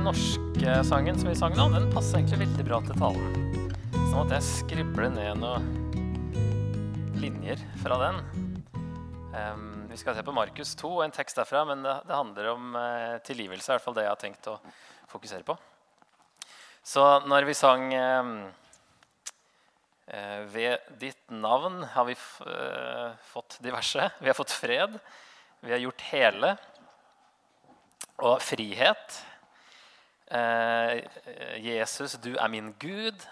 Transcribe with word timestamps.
Norske 0.00 0.74
sangen 0.88 1.18
som 1.20 1.28
vi 1.28 1.34
sang 1.36 1.52
nå, 1.52 1.66
den 1.74 1.90
passer 1.92 2.20
egentlig 2.20 2.46
veldig 2.46 2.64
bra 2.64 2.78
til 2.86 2.96
talen. 2.96 3.58
Så 3.92 4.12
måtte 4.14 4.38
jeg 4.38 4.46
skrible 4.46 5.08
ned 5.12 5.40
noen 5.42 5.66
linjer 7.20 7.60
fra 7.82 7.98
den. 8.00 8.20
Um, 9.34 9.66
vi 9.90 9.98
skal 10.00 10.16
se 10.16 10.24
på 10.24 10.32
Markus 10.32 10.72
2, 10.80 10.92
en 11.04 11.12
tekst 11.12 11.36
derfra, 11.36 11.66
men 11.68 11.84
det, 11.84 11.92
det 12.08 12.16
handler 12.16 12.48
om 12.54 12.78
uh, 12.78 13.18
tilgivelse. 13.26 13.68
I 13.68 13.74
hvert 13.74 13.84
fall 13.84 13.96
det 13.98 14.06
jeg 14.06 14.12
har 14.14 14.22
tenkt 14.22 14.48
å 14.48 14.54
fokusere 15.12 15.44
på. 15.44 15.58
Så 16.88 17.04
når 17.28 17.48
vi 17.50 17.56
sang 17.58 17.84
um, 17.92 18.30
uh, 20.08 20.40
Ved 20.54 20.88
ditt 21.02 21.36
navn 21.36 21.82
har 21.92 22.08
vi 22.08 22.16
eh, 22.16 23.12
fått 23.28 23.58
diverse. 23.64 24.08
Vi 24.20 24.32
har 24.32 24.38
fått 24.38 24.56
fred. 24.56 24.96
Vi 25.60 25.76
har 25.76 25.84
gjort 25.84 26.06
hele. 26.12 26.54
Og 28.22 28.40
frihet. 28.44 29.20
Eh, 30.32 31.02
Jesus, 31.60 32.16
du 32.24 32.32
er 32.36 32.48
min 32.48 32.72
Gud. 32.80 33.24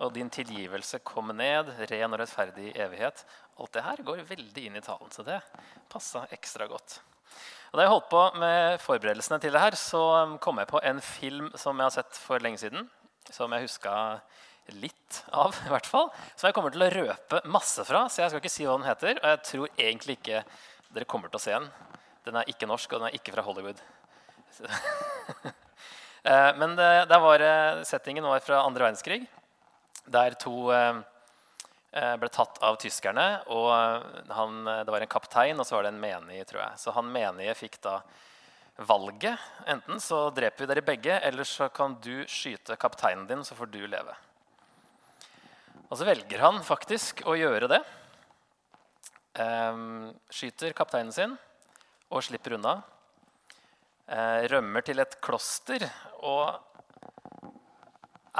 Og 0.00 0.14
din 0.14 0.30
tilgivelse 0.32 1.02
kommer 1.04 1.36
ned, 1.36 1.74
ren 1.90 2.14
og 2.14 2.22
rettferdig 2.22 2.70
i 2.70 2.76
evighet. 2.80 3.24
Alt 3.60 3.74
det 3.74 3.84
her 3.84 4.02
går 4.06 4.22
veldig 4.28 4.62
inn 4.68 4.78
i 4.78 4.84
talen, 4.84 5.10
så 5.12 5.24
det 5.26 5.40
passa 5.92 6.22
ekstra 6.32 6.68
godt. 6.70 7.00
Og 7.70 7.76
da 7.76 7.84
jeg 7.84 7.92
holdt 7.92 8.08
på 8.10 8.22
med 8.40 8.80
forberedelsene 8.82 9.38
til 9.42 9.52
det 9.54 9.60
her, 9.62 9.76
så 9.78 10.00
um, 10.24 10.38
kom 10.42 10.58
jeg 10.62 10.70
på 10.70 10.80
en 10.88 11.02
film 11.04 11.52
som 11.58 11.76
jeg 11.76 11.90
har 11.90 11.96
sett 11.98 12.22
for 12.22 12.42
lenge 12.42 12.62
siden. 12.62 12.88
Som 13.30 13.52
jeg 13.52 13.68
huska 13.68 13.92
litt 14.80 15.20
av, 15.36 15.54
i 15.68 15.74
hvert 15.74 15.90
fall. 15.90 16.08
Som 16.32 16.48
jeg 16.48 16.56
kommer 16.56 16.74
til 16.74 16.86
å 16.86 16.92
røpe 16.96 17.44
masse 17.52 17.84
fra. 17.86 18.06
Så 18.08 18.24
jeg 18.24 18.32
skal 18.32 18.42
ikke 18.42 18.56
si 18.56 18.66
hva 18.66 18.78
den 18.80 18.88
heter. 18.88 19.20
Og 19.20 19.34
jeg 19.34 19.46
tror 19.52 19.74
egentlig 19.76 20.18
ikke 20.18 20.44
dere 20.94 21.10
kommer 21.10 21.30
til 21.30 21.42
å 21.42 21.44
se 21.44 21.58
den. 21.58 21.68
Den 22.24 22.40
er 22.40 22.50
ikke 22.50 22.70
norsk, 22.70 22.94
og 22.94 23.02
den 23.02 23.10
er 23.10 23.20
ikke 23.20 23.36
fra 23.36 23.44
Hollywood. 23.44 23.84
Eh, 24.64 25.50
Men 26.22 26.76
det, 26.76 27.18
var, 27.18 27.40
eh, 27.40 27.82
settingen 27.88 28.26
var 28.28 28.42
fra 28.44 28.58
andre 28.60 28.84
verdenskrig, 28.84 29.22
der 30.10 30.34
to 30.40 30.70
eh, 30.74 31.00
eh, 31.92 32.16
ble 32.20 32.30
tatt 32.32 32.58
av 32.64 32.78
tyskerne. 32.82 33.26
Og 33.52 33.70
han, 34.34 34.58
eh, 34.66 34.82
det 34.84 34.94
var 34.94 35.04
en 35.04 35.12
kaptein, 35.12 35.60
og 35.60 35.66
så 35.66 35.78
var 35.78 35.86
det 35.86 35.94
en 35.94 36.02
menig, 36.02 36.42
tror 36.48 36.64
jeg. 36.64 36.80
Så 36.82 36.94
han 36.96 37.12
menige 37.12 37.56
fikk 37.58 37.80
da 37.84 38.00
valget. 38.80 39.38
Enten 39.68 40.00
så 40.00 40.26
dreper 40.34 40.64
vi 40.64 40.70
dere 40.72 40.86
begge, 40.86 41.20
eller 41.20 41.48
så 41.48 41.68
kan 41.72 41.96
du 42.02 42.24
skyte 42.28 42.78
kapteinen 42.80 43.26
din, 43.28 43.44
så 43.44 43.56
får 43.58 43.72
du 43.72 43.82
leve. 43.86 44.16
Og 45.90 45.98
så 45.98 46.06
velger 46.06 46.42
han 46.44 46.62
faktisk 46.62 47.24
å 47.26 47.34
gjøre 47.34 47.66
det. 47.70 47.80
Skyter 50.30 50.74
kapteinen 50.76 51.12
sin 51.14 51.34
og 52.10 52.22
slipper 52.26 52.54
unna. 52.56 52.76
Eh, 54.10 54.46
rømmer 54.50 54.82
til 54.82 54.98
et 55.02 55.12
kloster 55.22 55.84
og 56.20 56.60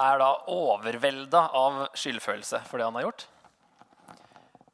er 0.01 0.21
da 0.23 0.31
overvelda 0.53 1.43
av 1.57 1.83
skyldfølelse 1.99 2.63
for 2.69 2.79
det 2.79 2.87
han 2.89 2.99
har 2.99 3.09
gjort. 3.09 3.27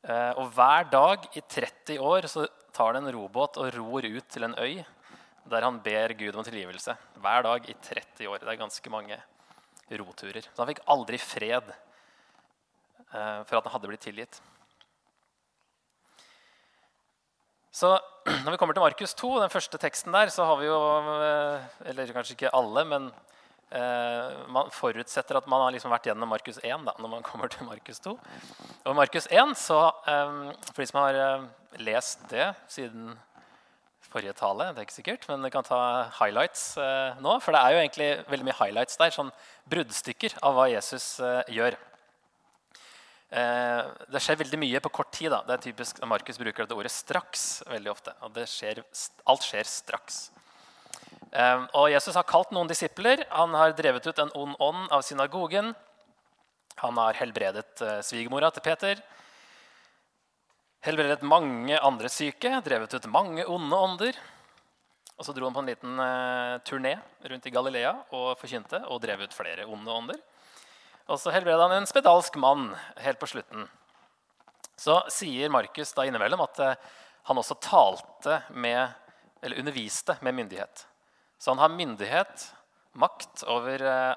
Eh, 0.06 0.32
og 0.38 0.52
hver 0.54 0.90
dag 0.92 1.24
i 1.34 1.42
30 1.42 1.98
år 1.98 2.28
så 2.30 2.46
tar 2.76 2.94
han 2.94 3.02
en 3.02 3.14
robåt 3.16 3.58
og 3.58 3.72
ror 3.74 4.06
ut 4.06 4.28
til 4.30 4.46
en 4.46 4.58
øy 4.60 4.84
der 5.46 5.62
han 5.62 5.78
ber 5.82 6.14
Gud 6.18 6.34
om 6.34 6.44
tilgivelse. 6.44 6.96
Hver 7.22 7.42
dag 7.46 7.68
i 7.70 7.74
30 7.74 8.28
år. 8.28 8.38
Det 8.42 8.50
er 8.50 8.58
ganske 8.58 8.90
mange 8.90 9.18
roturer. 9.90 10.42
Så 10.42 10.62
han 10.62 10.70
fikk 10.72 10.82
aldri 10.90 11.18
fred 11.22 11.70
eh, 11.70 13.40
for 13.46 13.58
at 13.58 13.66
han 13.66 13.74
hadde 13.76 13.90
blitt 13.90 14.02
tilgitt. 14.06 14.40
Så 17.76 17.92
når 18.44 18.54
vi 18.54 18.58
kommer 18.60 18.76
til 18.76 18.84
Markus 18.84 19.14
2, 19.18 19.30
den 19.42 19.52
første 19.52 19.80
teksten 19.80 20.14
der, 20.14 20.32
så 20.32 20.46
har 20.48 20.60
vi 20.60 20.68
jo 20.68 20.76
eh, 21.12 21.66
Eller 21.90 22.12
kanskje 22.14 22.36
ikke 22.36 22.52
alle, 22.56 22.84
men 22.88 23.10
eh, 23.76 24.32
man 24.52 24.72
forutsetter 24.72 25.36
at 25.36 25.50
man 25.50 25.66
har 25.66 25.74
liksom 25.74 25.92
vært 25.92 26.08
gjennom 26.08 26.32
Markus 26.32 26.60
1 26.62 26.86
da, 26.88 26.96
når 26.96 27.12
man 27.18 27.26
kommer 27.28 27.52
til 27.52 27.68
Markus 27.68 28.00
2. 28.06 28.16
Og 28.16 28.90
i 28.94 28.96
Markus 28.96 29.28
1, 29.28 29.54
så, 29.60 29.80
eh, 30.08 30.38
for 30.72 30.82
de 30.82 30.88
som 30.88 31.02
har 31.02 31.20
eh, 31.20 31.48
lest 31.84 32.24
det 32.32 32.48
siden 32.72 33.12
forrige 34.06 34.36
tale, 34.38 34.70
det 34.72 34.80
er 34.80 34.86
ikke 34.86 34.96
sikkert, 34.96 35.26
men 35.28 35.44
vi 35.44 35.52
kan 35.52 35.66
ta 35.66 35.80
highlights 36.16 36.78
eh, 36.80 37.20
nå. 37.20 37.36
For 37.44 37.52
det 37.52 37.60
er 37.60 37.74
jo 37.74 37.82
egentlig 37.82 38.08
veldig 38.30 38.48
mye 38.48 38.60
highlights 38.62 38.96
der, 39.02 39.12
sånn 39.12 39.34
bruddstykker 39.68 40.38
av 40.46 40.56
hva 40.56 40.70
Jesus 40.72 41.18
gjør. 41.52 41.76
Eh, 43.36 43.88
det 44.08 44.20
skjer 44.24 44.38
veldig 44.40 44.58
mye 44.62 44.80
på 44.80 44.92
kort 45.00 45.10
tid. 45.12 45.28
Da. 45.34 45.42
Det 45.44 45.56
er 45.56 45.64
typisk 45.66 46.00
Markus 46.08 46.38
bruker 46.40 46.64
dette 46.64 46.76
ordet 46.76 46.92
'straks' 46.92 47.62
veldig 47.68 47.90
ofte. 47.92 48.14
og 48.22 48.32
det 48.32 48.46
skjer, 48.48 48.82
Alt 49.26 49.42
skjer 49.44 49.64
straks. 49.64 50.30
Eh, 51.32 51.66
og 51.74 51.90
Jesus 51.90 52.14
har 52.14 52.24
kalt 52.24 52.50
noen 52.50 52.68
disipler. 52.68 53.26
Han 53.30 53.52
har 53.52 53.72
drevet 53.72 54.06
ut 54.06 54.18
en 54.18 54.32
ond 54.34 54.56
ånd 54.58 54.88
av 54.90 55.02
synagogen. 55.02 55.74
Han 56.76 56.96
har 56.96 57.14
helbredet 57.14 57.82
eh, 57.82 58.00
svigermora 58.00 58.50
til 58.52 58.62
Peter. 58.62 59.02
Helbredet 60.80 61.22
mange 61.22 61.78
andre 61.78 62.08
syke, 62.08 62.62
drevet 62.62 62.94
ut 62.94 63.06
mange 63.06 63.44
onde 63.44 63.76
ånder. 63.76 64.16
Og 65.18 65.24
så 65.24 65.32
dro 65.32 65.44
han 65.44 65.54
på 65.54 65.60
en 65.60 65.66
liten 65.66 65.98
turné 66.60 67.00
rundt 67.24 67.46
i 67.46 67.50
Galilea 67.50 68.04
og 68.12 68.36
forkynte 68.38 68.84
og 68.86 69.00
drev 69.00 69.24
ut 69.24 69.32
flere 69.32 69.64
onde 69.64 69.90
ånder. 69.90 70.20
Og 71.06 71.20
så 71.22 71.30
helbreda 71.34 71.68
han 71.68 71.76
en 71.78 71.88
spedalsk 71.88 72.36
mann 72.42 72.68
helt 72.98 73.20
på 73.20 73.28
slutten. 73.30 73.68
Så 74.76 74.98
sier 75.12 75.52
Markus 75.52 75.94
da 75.96 76.04
innimellom 76.06 76.42
at 76.44 76.60
eh, 76.60 76.78
han 77.30 77.38
også 77.40 77.56
talte 77.62 78.40
med, 78.50 78.90
eller 79.40 79.62
underviste 79.62 80.18
med 80.20 80.34
myndighet. 80.36 80.84
Så 81.38 81.52
han 81.52 81.62
har 81.62 81.72
myndighet, 81.72 82.48
makt 82.92 83.44
over 83.50 83.82
eh, 83.82 84.14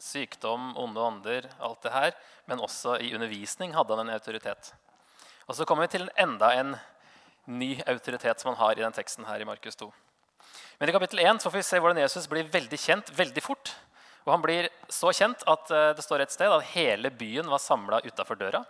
sykdom, 0.00 0.72
onde 0.80 1.00
ånder, 1.00 1.48
alt 1.60 1.82
det 1.84 1.94
her. 1.94 2.16
Men 2.48 2.64
også 2.64 2.96
i 3.04 3.12
undervisning 3.14 3.76
hadde 3.76 3.96
han 3.96 4.08
en 4.08 4.16
autoritet. 4.16 4.72
Og 5.46 5.56
så 5.58 5.66
kommer 5.68 5.86
vi 5.86 5.98
til 5.98 6.10
enda 6.18 6.52
en 6.56 6.74
ny 7.50 7.74
autoritet 7.88 8.40
som 8.40 8.52
han 8.52 8.60
har 8.60 8.78
i 8.78 8.84
den 8.84 8.96
teksten 8.96 9.26
her 9.28 9.42
i 9.42 9.48
Markus 9.48 9.76
2. 9.76 9.90
Men 10.80 10.88
i 10.88 10.94
kapittel 10.96 11.20
1 11.20 11.42
så 11.42 11.50
får 11.50 11.60
vi 11.60 11.68
se 11.68 11.80
hvordan 11.82 12.00
Jesus 12.00 12.28
blir 12.30 12.48
veldig 12.48 12.78
kjent 12.80 13.10
veldig 13.16 13.42
fort. 13.44 13.74
Og 14.26 14.34
han 14.34 14.42
blir 14.44 14.68
så 14.92 15.12
kjent 15.16 15.42
at 15.48 15.70
eh, 15.72 15.92
det 15.96 16.04
står 16.04 16.24
et 16.24 16.34
sted 16.34 16.52
at 16.52 16.68
hele 16.74 17.10
byen 17.10 17.48
var 17.50 17.62
samla 17.62 18.02
utafor 18.04 18.38
døra. 18.40 18.62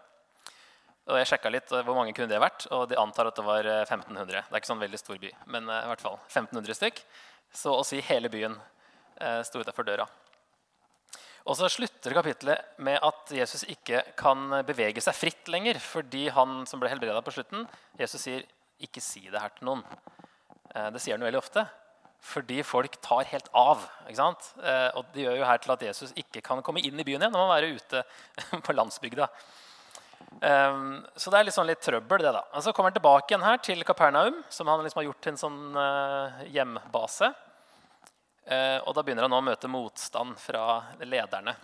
Og 1.11 1.19
jeg 1.19 1.31
sjekka 1.33 1.51
litt 1.51 1.73
eh, 1.75 1.83
hvor 1.87 1.99
mange 1.99 2.15
kunne 2.15 2.31
det 2.31 2.41
vært, 2.43 2.69
og 2.71 2.87
de 2.91 2.99
antar 3.01 3.31
at 3.31 3.39
det 3.39 3.47
var 3.47 3.67
eh, 3.67 3.83
1500. 3.83 4.31
Det 4.31 4.55
er 4.55 4.63
ikke 4.63 4.73
sånn 4.73 4.85
veldig 4.85 5.01
stor 5.01 5.21
by, 5.23 5.33
men 5.51 5.69
eh, 5.69 5.85
i 5.85 5.91
hvert 5.91 6.05
fall 6.05 6.19
1500 6.29 6.79
stykk. 6.79 7.03
Så 7.51 7.75
å 7.75 7.85
si 7.87 7.99
hele 8.07 8.31
byen 8.31 8.55
eh, 9.19 9.41
sto 9.47 9.63
utafor 9.63 9.89
døra. 9.89 10.07
Og 11.49 11.57
så 11.57 11.71
slutter 11.73 12.15
kapittelet 12.15 12.79
med 12.85 13.01
at 13.03 13.33
Jesus 13.35 13.65
ikke 13.73 14.03
kan 14.19 14.61
bevege 14.69 15.03
seg 15.03 15.17
fritt 15.17 15.49
lenger 15.51 15.81
fordi 15.83 16.29
han 16.37 16.63
som 16.69 16.83
ble 16.83 16.91
helbreda 16.93 17.23
på 17.25 17.33
slutten, 17.35 17.65
Jesus 17.99 18.23
sier 18.27 18.45
'ikke 18.81 19.01
si 19.03 19.29
det 19.29 19.41
her 19.41 19.53
til 19.57 19.67
noen'. 19.69 19.85
Eh, 20.75 20.91
Det 20.91 21.01
sier 21.01 21.17
han 21.17 21.25
veldig 21.25 21.41
ofte. 21.41 21.67
Fordi 22.21 22.61
folk 22.67 22.99
tar 23.01 23.29
helt 23.31 23.49
av. 23.57 23.87
Eh, 24.09 24.91
og 24.95 25.09
Det 25.15 25.25
gjør 25.25 25.41
jo 25.41 25.49
her 25.49 25.63
til 25.63 25.73
at 25.73 25.83
Jesus 25.89 26.13
ikke 26.19 26.43
kan 26.45 26.63
komme 26.63 26.83
inn 26.85 27.01
i 27.01 27.07
byen 27.07 27.23
igjen. 27.23 27.35
Han 27.35 27.47
må 27.47 27.49
være 27.49 27.73
ute 27.77 28.05
på 28.67 28.77
landsbygda. 28.77 29.29
Um, 30.41 31.01
så 31.17 31.33
det 31.33 31.39
er 31.39 31.47
litt, 31.49 31.57
sånn 31.57 31.69
litt 31.69 31.81
trøbbel. 31.83 32.23
det 32.23 32.33
da. 32.37 32.45
Og 32.55 32.63
Så 32.63 32.73
kommer 32.73 32.93
han 32.93 32.99
tilbake 32.99 33.33
igjen 33.33 33.45
her 33.45 33.59
til 33.65 33.83
Kapernaum, 33.85 34.43
som 34.53 34.69
han 34.69 34.85
liksom 34.85 35.01
har 35.01 35.09
gjort 35.09 35.23
til 35.25 35.33
en 35.33 35.41
sånn 35.41 35.63
uh, 35.77 36.45
hjembase. 36.53 37.33
Eh, 38.51 38.79
og 38.83 38.95
da 38.97 39.05
begynner 39.05 39.29
han 39.29 39.37
å 39.37 39.45
møte 39.45 39.69
motstand 39.71 40.39
fra 40.41 40.83
lederne. 41.05 41.55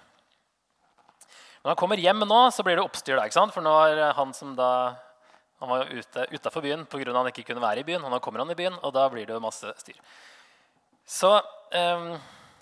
Når 1.64 1.72
han 1.72 1.81
kommer 1.81 1.98
hjem 1.98 2.22
nå, 2.28 2.40
så 2.54 2.62
blir 2.62 2.78
det 2.78 2.84
oppstyr. 2.84 3.16
da, 3.16 3.25
ikke 3.26 3.40
sant? 3.40 3.54
For 3.54 3.64
nå 3.64 3.72
er 3.88 4.14
han 4.14 4.34
som 4.36 4.52
da 4.58 4.70
han 5.58 5.72
var 5.72 5.88
ute 5.88 6.26
utafor 6.31 6.62
byen 6.62 6.84
pga. 6.86 7.12
han 7.16 7.31
ikke 7.32 7.46
kunne 7.48 7.64
være 7.64 7.81
i 7.81 7.86
byen. 7.88 8.04
og 8.04 8.12
nå 8.12 8.20
kommer 8.20 8.44
han 8.44 8.52
i 8.52 8.58
byen, 8.58 8.76
og 8.82 8.92
da 8.94 9.08
blir 9.08 9.26
det 9.26 9.40
masse 9.42 9.72
styr. 9.81 9.98
Så 11.06 11.37
um, 11.38 12.19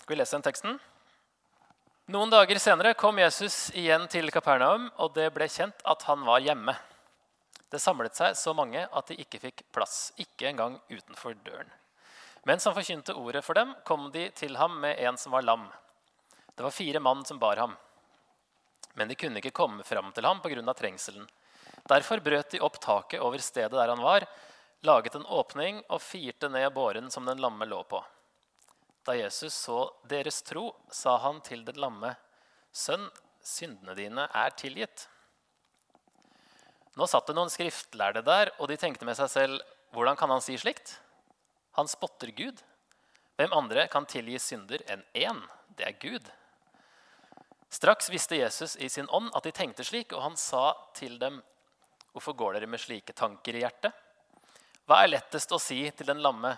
vi 0.06 0.16
lese 0.16 0.36
den 0.36 0.42
teksten. 0.44 0.74
Noen 2.12 2.28
dager 2.28 2.58
senere 2.60 2.92
kom 2.94 3.16
Jesus 3.16 3.70
igjen 3.72 4.04
til 4.12 4.28
Kapernaum, 4.28 4.90
og 5.00 5.14
det 5.16 5.30
ble 5.32 5.46
kjent 5.48 5.80
at 5.88 6.04
han 6.04 6.20
var 6.26 6.44
hjemme. 6.44 6.74
Det 7.72 7.80
samlet 7.80 8.12
seg 8.14 8.36
så 8.36 8.52
mange 8.52 8.82
at 8.84 9.08
de 9.08 9.16
ikke 9.22 9.40
fikk 9.46 9.64
plass, 9.72 10.12
ikke 10.20 10.50
engang 10.50 10.76
utenfor 10.92 11.32
døren. 11.46 11.72
Mens 12.44 12.68
han 12.68 12.76
forkynte 12.76 13.16
ordet 13.16 13.40
for 13.46 13.56
dem, 13.56 13.72
kom 13.88 14.10
de 14.12 14.28
til 14.36 14.58
ham 14.60 14.76
med 14.82 15.00
en 15.00 15.16
som 15.16 15.32
var 15.32 15.46
lam. 15.48 15.64
Det 16.54 16.62
var 16.62 16.76
fire 16.76 17.00
mann 17.00 17.24
som 17.24 17.40
bar 17.40 17.56
ham. 17.56 17.72
Men 18.94 19.08
de 19.08 19.16
kunne 19.16 19.40
ikke 19.40 19.56
komme 19.56 19.82
fram 19.88 20.12
til 20.12 20.28
ham 20.28 20.44
pga. 20.44 20.74
trengselen. 20.74 21.24
Derfor 21.88 22.20
brøt 22.20 22.50
de 22.50 22.60
opp 22.60 22.76
taket 22.80 23.20
over 23.20 23.38
stedet 23.38 23.72
der 23.72 23.88
han 23.88 24.04
var, 24.04 24.28
laget 24.84 25.14
en 25.14 25.26
åpning 25.26 25.82
og 25.88 26.02
firte 26.02 26.48
ned 26.48 26.72
båren 26.74 27.10
som 27.10 27.24
den 27.24 27.40
lamme 27.40 27.64
lå 27.64 27.82
på. 27.82 28.04
Da 29.04 29.16
Jesus 29.16 29.54
så 29.54 29.90
deres 30.08 30.40
tro, 30.42 30.70
sa 30.90 31.18
han 31.20 31.40
til 31.44 31.64
den 31.64 31.76
lamme, 31.80 32.14
'Sønn, 32.72 33.10
syndene 33.44 33.94
dine 33.94 34.28
er 34.32 34.50
tilgitt.' 34.56 35.08
Nå 36.96 37.06
satt 37.10 37.26
det 37.26 37.34
noen 37.36 37.50
skriftlærde 37.50 38.22
der, 38.24 38.52
og 38.58 38.70
de 38.70 38.78
tenkte 38.80 39.04
med 39.04 39.16
seg 39.18 39.30
selv, 39.30 39.60
'Hvordan 39.92 40.16
kan 40.16 40.30
han 40.30 40.40
si 40.40 40.56
slikt?' 40.56 40.98
Han 41.74 41.88
spotter 41.88 42.30
Gud. 42.30 42.62
Hvem 43.36 43.52
andre 43.52 43.88
kan 43.90 44.06
tilgi 44.06 44.38
synder 44.38 44.82
enn 44.86 45.02
én? 45.12 45.42
Det 45.76 45.86
er 45.88 45.98
Gud. 45.98 46.30
Straks 47.68 48.10
visste 48.10 48.36
Jesus 48.38 48.76
i 48.76 48.88
sin 48.88 49.08
ånd 49.10 49.32
at 49.34 49.42
de 49.42 49.50
tenkte 49.50 49.84
slik, 49.84 50.12
og 50.12 50.22
han 50.22 50.36
sa 50.36 50.72
til 50.94 51.18
dem, 51.18 51.42
Hvorfor 52.14 52.32
går 52.38 52.52
dere 52.54 52.70
med 52.70 52.78
slike 52.78 53.12
tanker 53.12 53.56
i 53.56 53.64
hjertet? 53.64 53.90
Hva 54.86 55.00
er 55.02 55.10
lettest 55.10 55.50
å 55.50 55.58
si 55.58 55.80
til 55.90 56.06
den 56.06 56.22
lamme? 56.22 56.52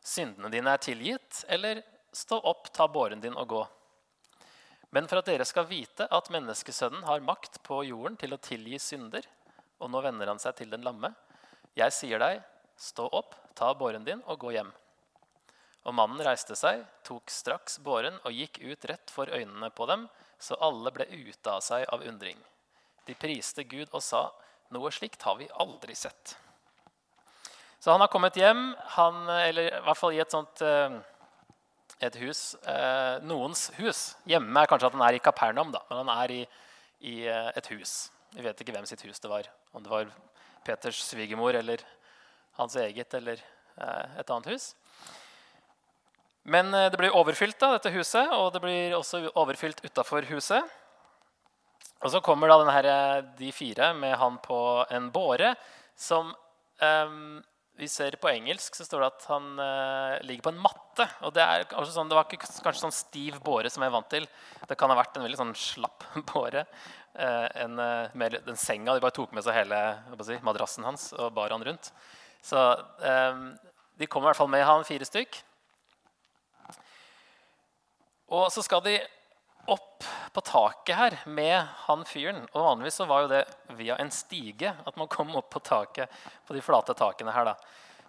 Syndene 0.00 0.50
dine 0.52 0.72
er 0.72 0.82
tilgitt, 0.82 1.44
eller 1.48 1.82
stå 2.12 2.38
opp, 2.40 2.72
ta 2.72 2.88
båren 2.88 3.20
din 3.20 3.36
og 3.36 3.48
gå? 3.48 3.60
Men 4.90 5.06
for 5.06 5.20
at 5.20 5.28
dere 5.28 5.46
skal 5.46 5.68
vite 5.70 6.08
at 6.10 6.30
menneskesønnen 6.34 7.04
har 7.06 7.22
makt 7.22 7.60
på 7.66 7.82
jorden 7.86 8.16
til 8.18 8.34
å 8.34 8.40
tilgi 8.42 8.80
synder, 8.82 9.26
og 9.78 9.92
nå 9.92 10.00
vender 10.02 10.32
han 10.32 10.40
seg 10.42 10.56
til 10.58 10.72
den 10.72 10.82
lamme, 10.86 11.12
jeg 11.78 11.94
sier 11.94 12.18
deg, 12.18 12.40
stå 12.80 13.06
opp, 13.14 13.36
ta 13.54 13.70
båren 13.78 14.04
din 14.04 14.22
og 14.26 14.40
gå 14.42 14.54
hjem. 14.56 14.72
Og 15.88 15.94
mannen 15.96 16.20
reiste 16.24 16.56
seg, 16.58 16.82
tok 17.06 17.30
straks 17.32 17.78
båren 17.84 18.18
og 18.24 18.34
gikk 18.34 18.58
ut 18.64 18.84
rett 18.90 19.12
for 19.12 19.30
øynene 19.30 19.70
på 19.72 19.86
dem, 19.88 20.08
så 20.40 20.58
alle 20.60 20.92
ble 20.92 21.06
ute 21.08 21.52
av 21.52 21.62
seg 21.64 21.86
av 21.92 22.02
undring. 22.04 22.36
De 23.06 23.14
priste 23.16 23.64
Gud 23.68 23.88
og 23.92 24.02
sa, 24.04 24.26
noe 24.74 24.90
slikt 24.92 25.22
har 25.26 25.38
vi 25.38 25.48
aldri 25.62 25.96
sett. 25.96 26.34
Så 27.80 27.90
han 27.90 28.00
har 28.00 28.10
kommet 28.12 28.36
hjem, 28.36 28.74
han, 28.92 29.22
eller 29.28 29.70
i 29.70 29.84
hvert 29.86 29.96
fall 29.96 30.12
i 30.12 30.20
et 30.20 30.32
sånt 30.32 30.60
eh, 30.60 30.98
et 32.04 32.16
hus, 32.20 32.42
eh, 32.68 33.20
noens 33.24 33.70
hus. 33.78 34.00
Hjemme 34.28 34.60
er 34.60 34.68
kanskje 34.68 34.90
at 34.90 34.96
han 34.98 35.04
er 35.06 35.16
i 35.16 35.22
Kapernaum, 35.24 35.72
da, 35.72 35.80
men 35.88 36.02
han 36.02 36.10
er 36.12 36.34
i, 36.34 36.40
i 37.08 37.14
eh, 37.24 37.48
et 37.56 37.70
hus. 37.72 38.10
Vi 38.36 38.44
vet 38.44 38.60
ikke 38.60 38.74
hvem 38.76 38.84
sitt 38.88 39.06
hus 39.08 39.22
det 39.24 39.32
var. 39.32 39.48
Om 39.72 39.86
det 39.86 39.92
var 39.94 40.12
Peters 40.66 41.00
svigermor 41.06 41.56
eller 41.56 41.80
hans 42.60 42.76
eget 42.76 43.16
eller 43.16 43.40
et 43.80 44.28
annet 44.28 44.50
hus. 44.52 44.74
Men 46.44 46.68
det 46.72 46.98
blir 47.00 47.14
overfylt, 47.16 47.56
da, 47.62 47.70
dette 47.72 47.92
huset, 47.94 48.28
og 48.36 48.50
det 48.52 48.60
blir 48.60 48.96
også 48.98 49.22
overfylt 49.40 49.80
utafor 49.86 50.26
huset. 50.28 50.66
Og 52.04 52.12
så 52.12 52.20
kommer 52.24 52.52
da 52.52 52.58
denne, 52.60 52.92
de 53.38 53.48
fire 53.56 53.94
med 53.96 54.18
han 54.20 54.36
på 54.44 54.60
en 54.92 55.08
båre 55.14 55.54
som 55.96 56.34
um, 56.82 57.40
vi 57.80 57.88
ser 57.88 58.16
På 58.20 58.28
engelsk 58.28 58.76
så 58.76 58.84
står 58.84 59.00
det 59.02 59.08
at 59.08 59.26
han 59.30 59.46
uh, 59.56 60.20
ligger 60.26 60.44
på 60.44 60.52
en 60.52 60.60
matte. 60.60 61.06
og 61.24 61.32
Det, 61.32 61.44
sånn, 61.88 62.10
det 62.10 62.18
var 62.18 62.26
ikke 62.28 62.42
kanskje 62.44 62.82
sånn 62.82 62.94
stiv 62.94 63.38
båre 63.44 63.70
som 63.72 63.82
jeg 63.82 63.88
er 63.88 63.94
vant 63.94 64.10
til. 64.12 64.26
Det 64.68 64.76
kan 64.78 64.92
ha 64.92 64.98
vært 64.98 65.16
en 65.16 65.24
veldig 65.24 65.40
sånn 65.40 65.54
slapp 65.56 66.04
båre. 66.32 66.66
Uh, 67.16 67.48
en, 67.64 67.80
uh, 67.80 68.12
med 68.14 68.36
den 68.46 68.58
senga 68.60 68.94
De 68.94 69.02
bare 69.02 69.16
tok 69.16 69.32
med 69.34 69.42
seg 69.42 69.56
hele 69.56 69.78
si, 70.22 70.36
madrassen 70.46 70.86
hans 70.86 71.08
og 71.16 71.32
bar 71.36 71.54
han 71.54 71.64
rundt. 71.66 71.90
Så 72.44 72.60
um, 73.02 73.46
de 74.00 74.08
kommer 74.08 74.28
i 74.28 74.30
hvert 74.30 74.42
fall 74.42 74.52
med 74.52 74.66
han 74.68 74.86
fire 74.88 75.08
stykk. 75.08 75.40
Og 78.30 78.46
så 78.54 78.62
skal 78.62 78.84
de 78.84 78.98
opp 79.72 80.06
på 80.32 80.42
taket 80.46 80.96
her 80.96 81.16
med 81.26 81.66
han 81.86 82.04
fyren. 82.06 82.44
Og 82.52 82.64
vanligvis 82.64 83.00
så 83.00 83.06
var 83.10 83.24
jo 83.24 83.30
det 83.32 83.42
via 83.78 83.96
en 83.98 84.12
stige 84.14 84.72
at 84.86 84.98
man 84.98 85.10
kom 85.10 85.32
opp 85.38 85.50
på 85.50 85.62
taket 85.66 86.10
på 86.46 86.54
de 86.54 86.62
flate 86.64 86.94
takene 86.98 87.34
her. 87.34 87.52
da. 87.52 87.56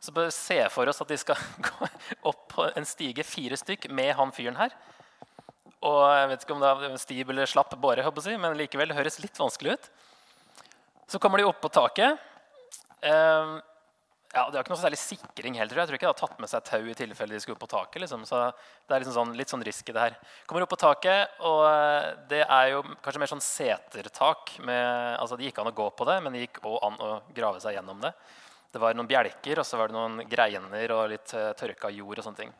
Så 0.01 0.13
bør 0.13 0.29
se 0.33 0.59
for 0.73 0.89
oss 0.89 1.01
at 1.01 1.09
de 1.09 1.17
skal 1.17 1.39
gå 1.67 1.89
opp 2.29 2.47
på 2.53 2.67
en 2.75 2.87
stige, 2.87 3.25
fire 3.25 3.57
stykk, 3.57 3.89
med 3.89 4.13
han 4.17 4.33
fyren 4.35 4.59
her. 4.59 4.75
Og 5.81 6.01
jeg 6.13 6.29
vet 6.29 6.45
ikke 6.45 6.55
om 6.55 6.61
det 6.61 6.71
er 6.71 7.01
stiv 7.01 7.33
eller 7.33 7.49
slapp 7.49 7.73
båre, 7.81 8.05
men 8.37 8.57
likevel 8.57 8.93
høres 8.93 9.19
litt 9.23 9.39
vanskelig 9.41 9.77
ut. 9.77 9.89
Så 11.09 11.19
kommer 11.19 11.41
de 11.41 11.47
opp 11.49 11.61
på 11.61 11.73
taket. 11.73 12.21
Eh, 13.01 13.57
ja, 14.31 14.45
De 14.47 14.55
har 14.55 14.63
ikke 14.63 14.71
noe 14.71 14.79
særlig 14.79 14.99
sikring 15.01 15.57
heller. 15.59 15.81
Jeg 15.81 15.89
tror 15.89 15.97
ikke 15.97 16.07
de 16.07 16.11
har 16.13 16.19
tatt 16.21 16.37
med 16.39 16.47
seg 16.47 16.63
tau 16.63 16.85
i 16.87 16.95
tilfelle 16.95 17.35
de 17.35 17.41
skulle 17.43 17.57
opp 17.57 17.65
på 17.65 17.71
taket. 17.73 17.99
Liksom. 18.05 18.21
Så 18.27 18.39
det 18.47 18.95
er 18.95 19.03
liksom 19.03 19.17
sånn, 19.17 19.33
litt 19.35 19.51
sånn 19.51 19.65
risk 19.67 19.91
i 19.91 19.95
det 19.95 20.05
her. 20.05 20.15
Kommer 20.47 20.63
opp 20.63 20.71
på 20.71 20.79
taket, 20.79 21.33
og 21.47 21.65
eh, 21.67 22.05
det 22.31 22.45
er 22.45 22.69
jo 22.71 22.85
kanskje 23.03 23.23
mer 23.23 23.31
sånn 23.33 23.43
setertak. 23.43 24.53
Med, 24.63 25.17
altså 25.17 25.35
Det 25.35 25.49
gikk 25.49 25.59
an 25.59 25.73
å 25.73 25.75
gå 25.75 25.89
på 25.99 26.07
det, 26.07 26.15
men 26.23 26.37
det 26.37 26.45
gikk 26.45 26.61
òg 26.63 26.79
an 26.87 27.03
å 27.03 27.11
grave 27.35 27.59
seg 27.63 27.75
gjennom 27.75 27.99
det. 28.05 28.13
Det 28.71 28.79
var 28.79 28.95
noen 28.95 29.09
bjelker, 29.11 29.59
og 29.59 29.67
så 29.67 29.81
var 29.81 29.91
det 29.91 29.97
noen 29.97 30.23
greiner 30.31 30.95
og 30.95 31.09
litt 31.11 31.35
uh, 31.35 31.51
tørka 31.59 31.91
jord. 31.91 32.21
og 32.21 32.23
sånne 32.23 32.45
ting. 32.45 32.55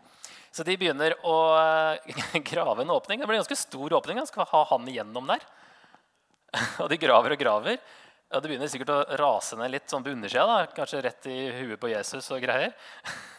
Så 0.51 0.67
de 0.67 0.75
begynner 0.75 1.15
å 1.23 1.37
uh, 1.55 2.21
grave 2.51 2.83
en 2.83 2.91
åpning. 2.97 3.23
Det 3.23 3.29
blir 3.29 3.39
en 3.39 3.45
ganske 3.45 3.61
stor 3.63 3.95
åpning. 4.01 4.19
De 4.19 4.27
skal 4.27 4.49
ha 4.51 4.65
han 4.73 4.91
igjennom 4.91 5.31
der. 5.31 5.47
og 6.83 6.91
de 6.91 6.99
graver 6.99 7.37
og 7.37 7.39
graver. 7.39 7.79
Ja, 8.31 8.39
Det 8.39 8.47
begynner 8.47 8.69
sikkert 8.71 8.93
å 8.93 9.17
rase 9.19 9.57
ned 9.59 9.73
litt 9.73 9.91
sånn 9.91 10.05
på 10.05 10.13
undersida. 10.13 10.61
Kanskje 10.71 11.01
rett 11.03 11.25
i 11.27 11.37
huet 11.51 11.79
på 11.81 11.89
Jesus 11.91 12.29
og 12.31 12.39
greier. 12.39 12.71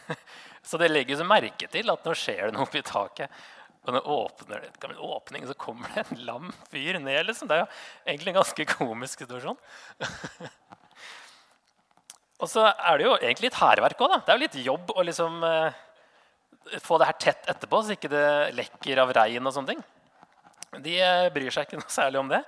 så 0.69 0.77
det 0.77 0.91
legges 0.91 1.23
merke 1.25 1.65
til 1.73 1.89
at 1.89 2.03
nå 2.05 2.13
skjer 2.13 2.45
det 2.45 2.53
noe 2.53 2.67
oppi 2.67 2.83
taket. 2.85 3.33
Og 3.83 3.95
når 3.95 4.09
åpner 4.13 4.61
det 4.61 4.89
en 4.91 4.99
åpning, 5.01 5.47
så 5.49 5.55
kommer 5.57 5.89
det 5.95 6.03
en 6.05 6.21
lam 6.27 6.51
fyr 6.69 6.99
ned. 7.01 7.25
Liksom. 7.25 7.49
Det 7.49 7.57
er 7.57 7.63
jo 7.63 7.71
egentlig 8.05 8.31
en 8.31 8.37
ganske 8.37 8.65
komisk 8.69 9.23
situasjon. 9.25 9.57
og 12.43 12.51
så 12.53 12.67
er 12.69 13.01
det 13.01 13.07
jo 13.07 13.15
egentlig 13.17 13.49
litt 13.49 13.57
hærverk 13.63 14.03
òg. 14.05 14.13
Det 14.19 14.29
er 14.29 14.37
jo 14.37 14.43
litt 14.45 14.59
jobb 14.67 14.93
å 14.93 15.07
liksom 15.09 15.47
eh, 15.49 15.81
få 16.85 17.01
det 17.01 17.09
her 17.09 17.17
tett 17.25 17.49
etterpå, 17.55 17.81
så 17.81 17.97
ikke 17.97 18.13
det 18.13 18.27
lekker 18.61 19.01
av 19.01 19.15
regn 19.17 19.49
og 19.49 19.57
sånne 19.57 19.73
ting. 19.73 19.83
De 20.85 20.95
eh, 21.01 21.31
bryr 21.33 21.49
seg 21.49 21.65
ikke 21.65 21.81
noe 21.81 21.97
særlig 21.97 22.21
om 22.21 22.29
det. 22.29 22.43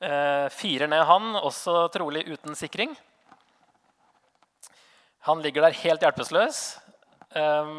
Eh, 0.00 0.48
firer 0.56 0.88
ned 0.88 1.04
han, 1.04 1.34
også 1.36 1.84
trolig 1.92 2.24
uten 2.24 2.56
sikring. 2.56 2.94
Han 5.28 5.42
ligger 5.44 5.66
der 5.66 5.76
helt 5.82 6.00
hjelpeløs. 6.00 6.60
Eh, 7.36 7.72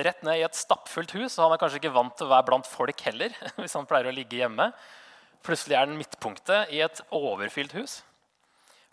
rett 0.00 0.22
ned 0.24 0.40
i 0.40 0.44
et 0.46 0.56
stappfullt 0.56 1.12
hus. 1.18 1.36
og 1.36 1.44
Han 1.44 1.56
er 1.56 1.60
kanskje 1.60 1.82
ikke 1.82 1.92
vant 1.92 2.16
til 2.16 2.28
å 2.28 2.32
være 2.32 2.48
blant 2.48 2.70
folk 2.70 3.04
heller. 3.04 3.36
hvis 3.60 3.76
han 3.76 3.88
pleier 3.88 4.08
å 4.08 4.16
ligge 4.16 4.40
hjemme. 4.40 4.70
Plutselig 5.44 5.76
er 5.76 5.84
han 5.84 5.98
midtpunktet 6.00 6.72
i 6.72 6.80
et 6.80 7.04
overfylt 7.14 7.76
hus. 7.76 8.00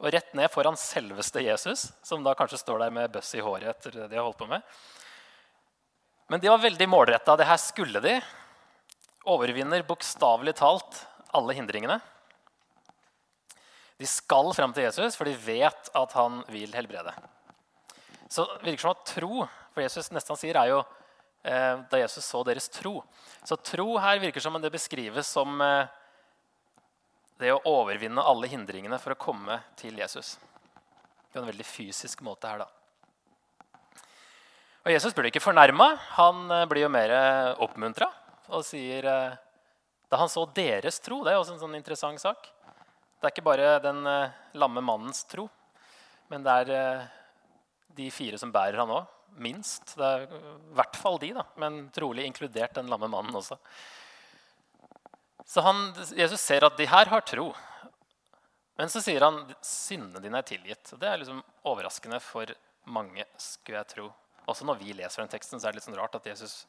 Og 0.03 0.11
rett 0.11 0.35
ned 0.35 0.51
foran 0.51 0.75
selveste 0.75 1.39
Jesus, 1.45 1.87
som 2.03 2.25
da 2.25 2.35
kanskje 2.35 2.59
står 2.59 2.83
der 2.83 2.91
med 2.91 3.13
bøss 3.13 3.31
i 3.37 3.43
håret. 3.45 3.69
etter 3.71 3.95
det 3.95 4.11
de 4.11 4.19
har 4.19 4.27
holdt 4.27 4.41
på 4.43 4.49
med. 4.51 4.61
Men 6.27 6.43
de 6.43 6.51
var 6.51 6.59
veldig 6.59 6.87
målretta. 6.91 7.37
Det 7.39 7.47
her 7.47 7.61
skulle 7.61 8.03
de. 8.03 8.17
Overvinner 9.23 9.87
bokstavelig 9.87 10.57
talt 10.59 11.05
alle 11.31 11.55
hindringene. 11.55 12.01
De 14.03 14.07
skal 14.11 14.49
fram 14.51 14.73
til 14.75 14.83
Jesus, 14.83 15.15
for 15.15 15.29
de 15.29 15.37
vet 15.39 15.89
at 15.95 16.15
han 16.17 16.41
vil 16.51 16.73
helbrede. 16.75 17.13
Så 18.27 18.43
det 18.57 18.65
virker 18.65 18.81
som 18.83 18.95
at 18.95 19.05
tro 19.07 19.45
For 19.73 19.81
Jesus 19.81 20.11
nesten 20.13 20.37
sier 20.37 20.57
er 20.59 20.69
jo 20.69 20.79
eh, 21.47 21.79
da 21.89 21.99
Jesus 22.01 22.25
så 22.27 22.43
deres 22.45 22.67
tro. 22.69 22.99
Så 23.47 23.55
tro 23.57 23.95
her 23.97 24.19
virker 24.21 24.43
som 24.43 24.59
det 24.61 24.73
beskrives 24.73 25.31
som 25.31 25.61
eh, 25.63 25.87
det 27.41 27.53
å 27.55 27.61
overvinne 27.71 28.21
alle 28.21 28.49
hindringene 28.51 28.99
for 29.01 29.15
å 29.15 29.21
komme 29.23 29.57
til 29.79 29.97
Jesus. 29.97 30.35
På 31.31 31.41
en 31.41 31.49
veldig 31.49 31.65
fysisk 31.65 32.21
måte 32.27 32.51
her, 32.51 32.61
da. 32.61 32.69
Og 34.83 34.91
Jesus 34.91 35.15
blir 35.15 35.31
ikke 35.31 35.41
fornærma. 35.41 35.93
Han 36.19 36.43
eh, 36.51 36.67
blir 36.69 36.85
jo 36.85 36.91
mer 36.93 37.15
oppmuntra 37.63 38.11
og 38.51 38.67
sier 38.67 39.07
eh, 39.07 39.39
Da 40.11 40.19
han 40.19 40.29
så 40.29 40.43
deres 40.53 40.99
tro 41.01 41.23
Det 41.23 41.31
er 41.31 41.39
også 41.39 41.55
en 41.55 41.63
sånn 41.63 41.79
interessant 41.79 42.21
sak. 42.21 42.51
Det 43.23 43.29
er 43.29 43.37
ikke 43.37 43.45
bare 43.47 43.67
den 43.79 44.01
uh, 44.03 44.33
lamme 44.59 44.81
mannens 44.83 45.21
tro, 45.31 45.45
men 46.27 46.43
det 46.43 46.55
er 46.59 46.71
uh, 46.75 47.03
de 47.95 48.09
fire 48.11 48.35
som 48.41 48.51
bærer 48.51 48.81
han 48.81 48.91
òg. 48.91 49.05
Minst. 49.39 49.93
Det 49.95 50.03
er 50.03 50.25
i 50.27 50.39
hvert 50.75 50.97
fall 50.99 51.15
de, 51.21 51.29
da, 51.37 51.45
men 51.63 51.85
trolig 51.95 52.25
inkludert 52.27 52.75
den 52.75 52.91
lamme 52.91 53.07
mannen 53.07 53.39
også. 53.39 53.55
Så 55.47 55.63
han, 55.63 55.85
Jesus 56.19 56.43
ser 56.43 56.67
at 56.67 56.75
de 56.75 56.89
her 56.91 57.07
har 57.15 57.23
tro. 57.23 57.47
Men 58.75 58.91
så 58.91 58.99
sier 59.05 59.23
han 59.23 59.39
syndene 59.63 60.19
dine 60.19 60.43
er 60.43 60.49
tilgitt. 60.51 60.91
Det 60.99 61.07
er 61.07 61.23
liksom 61.23 61.39
overraskende 61.71 62.19
for 62.27 62.51
mange. 62.91 63.23
skulle 63.39 63.79
jeg 63.79 63.91
tro. 63.95 64.09
Også 64.51 64.67
når 64.67 64.83
vi 64.83 64.99
leser 64.99 65.23
den 65.23 65.31
teksten, 65.31 65.63
så 65.63 65.69
er 65.69 65.71
det 65.71 65.79
litt 65.79 65.87
sånn 65.87 65.95
rart 65.95 66.19
at 66.19 66.27
Jesus 66.27 66.65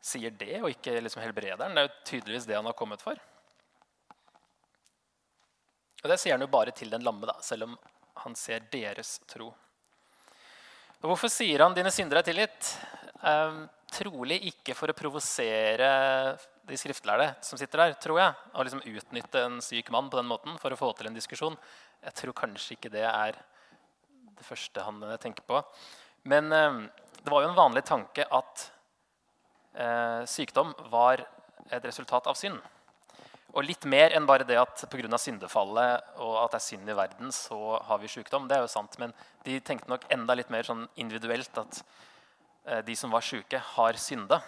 sier 0.00 0.32
det, 0.32 0.62
og 0.62 0.72
ikke 0.72 0.96
liksom 1.04 1.20
helbrederen. 1.20 1.76
Det 1.76 1.84
er 1.84 1.90
jo 1.90 2.06
tydeligvis 2.14 2.48
det 2.48 2.56
han 2.56 2.72
har 2.72 2.78
kommet 2.80 3.04
for. 3.04 3.20
Og 6.00 6.08
Det 6.08 6.20
sier 6.20 6.36
han 6.36 6.44
jo 6.44 6.50
bare 6.52 6.72
til 6.76 6.90
den 6.92 7.04
lamme, 7.04 7.28
da, 7.28 7.36
selv 7.44 7.68
om 7.68 7.76
han 8.24 8.36
ser 8.36 8.64
deres 8.72 9.18
tro. 9.28 9.50
Og 11.00 11.12
Hvorfor 11.12 11.32
sier 11.32 11.62
han 11.64 11.74
'dine 11.74 11.92
syndere 11.92 12.20
er 12.20 12.28
tilgitt'? 12.28 12.76
Um, 13.20 13.68
trolig 13.90 14.38
ikke 14.48 14.74
for 14.76 14.90
å 14.90 14.96
provosere 14.96 15.90
de 16.64 16.76
skriftlærde 16.78 17.34
som 17.44 17.58
sitter 17.58 17.82
der, 17.82 17.94
tror 18.00 18.20
jeg. 18.20 18.34
Og 18.54 18.64
liksom 18.64 18.82
utnytte 18.86 19.44
en 19.44 19.60
syk 19.64 19.90
mann 19.90 20.10
på 20.10 20.20
den 20.20 20.28
måten 20.30 20.58
for 20.62 20.72
å 20.72 20.78
få 20.78 20.92
til 20.96 21.10
en 21.10 21.16
diskusjon. 21.16 21.56
Jeg 22.04 22.16
tror 22.20 22.36
kanskje 22.44 22.76
ikke 22.76 22.92
det 22.92 23.04
er 23.04 23.36
det 24.38 24.46
første 24.46 24.84
han 24.84 25.02
eh, 25.02 25.18
tenker 25.20 25.44
på. 25.44 25.60
Men 26.30 26.52
um, 26.52 26.82
det 27.20 27.32
var 27.32 27.42
jo 27.42 27.50
en 27.50 27.58
vanlig 27.58 27.84
tanke 27.88 28.24
at 28.24 28.66
uh, 29.76 30.22
sykdom 30.28 30.72
var 30.92 31.24
et 31.70 31.84
resultat 31.84 32.28
av 32.30 32.38
synd. 32.38 32.60
Og 33.50 33.66
litt 33.66 33.84
mer 33.90 34.14
enn 34.14 34.28
bare 34.28 34.46
det 34.46 34.58
at 34.60 34.84
pga. 34.90 35.18
syndefallet 35.18 36.20
og 36.22 36.36
at 36.44 36.52
det 36.52 36.60
er 36.60 36.66
synd 36.68 36.90
i 36.90 36.94
verden, 36.94 37.32
så 37.34 37.80
har 37.82 37.98
vi 37.98 38.08
sykdom. 38.08 38.46
Det 38.46 38.56
er 38.56 38.62
jo 38.62 38.70
sant, 38.70 38.96
men 38.98 39.12
de 39.44 39.58
tenkte 39.60 39.90
nok 39.90 40.06
enda 40.10 40.36
litt 40.38 40.50
mer 40.50 40.62
sånn 40.62 40.86
individuelt 40.94 41.58
at 41.58 41.82
eh, 42.66 42.80
de 42.86 42.96
som 42.96 43.10
var 43.10 43.26
syke, 43.26 43.58
har 43.58 43.98
synda. 43.98 44.40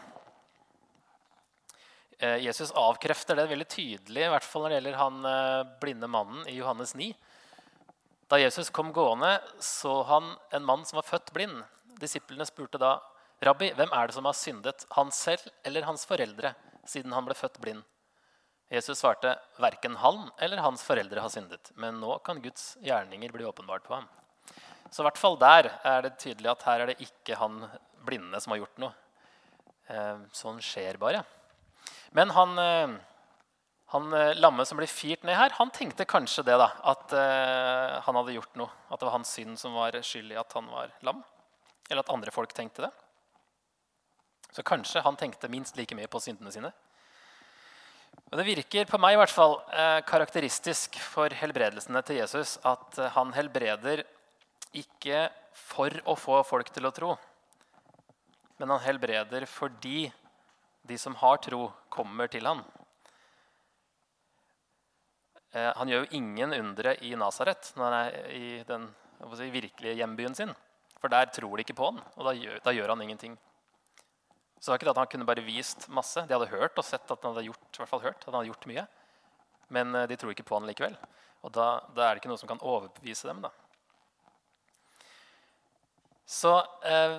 Eh, 2.23 2.39
Jesus 2.45 2.71
avkrefter 2.79 3.37
det 3.37 3.49
veldig 3.51 3.67
tydelig, 3.67 4.23
i 4.23 4.31
hvert 4.31 4.47
fall 4.47 4.63
når 4.63 4.71
det 4.71 4.77
gjelder 4.79 5.01
han 5.01 5.25
eh, 5.27 5.71
blinde 5.83 6.11
mannen 6.11 6.47
i 6.47 6.55
Johannes 6.61 6.95
9. 6.95 7.11
Da 8.31 8.39
Jesus 8.39 8.71
kom 8.71 8.93
gående, 8.95 9.35
så 9.59 9.99
han 10.07 10.37
en 10.55 10.69
mann 10.69 10.87
som 10.87 11.01
var 11.01 11.09
født 11.09 11.35
blind. 11.35 11.59
Disiplene 11.99 12.47
spurte 12.47 12.79
da, 12.79 13.01
'Rabbi, 13.43 13.73
hvem 13.75 13.91
er 13.91 14.07
det 14.07 14.15
som 14.15 14.29
har 14.31 14.39
syndet, 14.39 14.87
han 14.95 15.11
selv 15.11 15.51
eller 15.67 15.91
hans 15.91 16.07
foreldre?' 16.07 16.55
siden 16.87 17.13
han 17.15 17.27
ble 17.27 17.35
født 17.35 17.59
blind. 17.63 17.83
Jesus 18.73 19.03
svarte, 19.03 19.37
'Verken 19.61 19.97
han 20.01 20.31
eller 20.41 20.63
hans 20.65 20.83
foreldre 20.83 21.21
har 21.21 21.29
syndet.' 21.29 21.75
'Men 21.77 22.01
nå 22.01 22.19
kan 22.25 22.41
Guds 22.41 22.79
gjerninger 22.81 23.33
bli 23.33 23.45
åpenbart 23.45 23.85
på 23.85 23.95
ham.' 23.95 24.09
Så 24.91 25.03
i 25.03 25.07
hvert 25.09 25.21
fall 25.21 25.37
der 25.41 25.69
er 25.85 26.03
det 26.05 26.19
tydelig 26.21 26.51
at 26.53 26.65
her 26.69 26.81
er 26.81 26.91
det 26.91 27.01
ikke 27.05 27.37
han 27.37 27.63
blinde 28.05 28.41
som 28.41 28.53
har 28.53 28.63
gjort 28.63 28.81
noe. 28.83 28.93
Eh, 29.93 30.19
sånn 30.37 30.61
skjer 30.61 30.99
bare. 31.01 31.23
Men 32.17 32.33
han, 32.37 32.53
eh, 32.61 32.95
han 33.93 34.13
eh, 34.13 34.35
lamme 34.41 34.67
som 34.69 34.81
blir 34.81 34.91
firt 34.91 35.25
ned 35.25 35.37
her, 35.37 35.57
han 35.57 35.73
tenkte 35.73 36.09
kanskje 36.09 36.45
det 36.45 36.57
da, 36.61 36.71
at 36.93 37.13
han 38.05 38.19
hadde 38.21 38.37
gjort 38.37 38.57
noe. 38.57 38.73
At 38.91 39.01
det 39.01 39.09
var 39.09 39.17
hans 39.19 39.33
synd 39.33 39.59
som 39.61 39.77
var 39.77 39.97
skyld 40.01 40.33
i 40.33 40.41
at 40.41 40.53
han 40.57 40.69
var 40.73 40.93
lam. 41.05 41.25
Eller 41.91 42.05
at 42.05 42.13
andre 42.13 42.33
folk 42.33 42.53
tenkte 42.57 42.87
det. 42.87 42.93
Så 44.53 44.65
kanskje 44.65 45.05
han 45.05 45.17
tenkte 45.17 45.49
minst 45.49 45.77
like 45.77 45.97
mye 45.97 46.09
på 46.09 46.21
syndene 46.21 46.53
sine. 46.53 46.73
Og 48.33 48.39
Det 48.41 48.47
virker 48.49 48.89
på 48.89 48.97
meg 49.01 49.15
i 49.15 49.21
hvert 49.21 49.33
fall 49.33 49.59
eh, 49.77 50.01
karakteristisk 50.09 50.97
for 51.05 51.33
helbredelsene 51.37 52.01
til 52.07 52.23
Jesus 52.23 52.55
at 52.65 52.97
eh, 52.97 53.13
han 53.13 53.33
helbreder 53.37 54.07
ikke 54.73 55.27
for 55.53 55.93
å 56.09 56.17
få 56.17 56.39
folk 56.49 56.71
til 56.73 56.89
å 56.89 56.95
tro, 56.97 57.11
men 58.57 58.73
han 58.73 58.81
helbreder 58.87 59.45
fordi 59.51 60.07
de 60.89 60.97
som 60.99 61.15
har 61.21 61.37
tro, 61.45 61.67
kommer 61.93 62.31
til 62.33 62.49
ham. 62.49 62.65
Eh, 65.53 65.71
han 65.77 65.93
gjør 65.93 66.07
jo 66.07 66.19
ingen 66.19 66.57
undre 66.57 66.97
i 67.05 67.13
Nasaret, 67.21 67.75
i 68.33 68.63
den 68.67 68.89
virkelige 69.53 69.99
hjembyen 70.01 70.35
sin. 70.35 70.57
For 71.03 71.13
der 71.13 71.29
tror 71.35 71.57
de 71.57 71.67
ikke 71.67 71.77
på 71.77 71.91
han, 71.91 72.01
og 72.17 72.27
da 72.29 72.33
gjør, 72.39 72.61
da 72.65 72.75
gjør 72.75 72.95
han 72.95 73.05
ingenting. 73.05 73.37
Så 74.63 74.71
det 74.71 74.77
var 74.77 74.79
ikke 74.79 74.87
det 74.87 74.95
at 74.95 75.01
han 75.01 75.11
kunne 75.11 75.27
bare 75.27 75.43
vist 75.43 75.89
masse. 75.91 76.23
De 76.23 76.37
hadde 76.37 76.53
hørt 76.53 76.77
og 76.79 76.87
sett 76.87 77.09
at 77.11 77.25
han 77.27 77.33
hadde 77.35 77.49
gjort, 77.49 77.65
i 77.67 77.81
hvert 77.81 77.91
fall 77.91 78.05
hørt, 78.05 78.21
at 78.21 78.29
han 78.29 78.37
hadde 78.39 78.51
gjort 78.53 78.67
mye. 78.71 78.85
Men 79.75 79.97
eh, 79.99 80.07
de 80.07 80.19
tror 80.21 80.31
ikke 80.31 80.47
på 80.47 80.55
han 80.55 80.69
likevel. 80.71 80.95
Og 81.43 81.51
da, 81.51 81.67
da 81.97 82.05
er 82.07 82.15
det 82.15 82.23
ikke 82.23 82.31
noe 82.31 82.39
som 82.39 82.51
kan 82.53 82.63
overbevise 82.63 83.27
dem. 83.27 83.43
da. 83.43 83.51
Så 86.31 86.55
eh, 86.87 87.17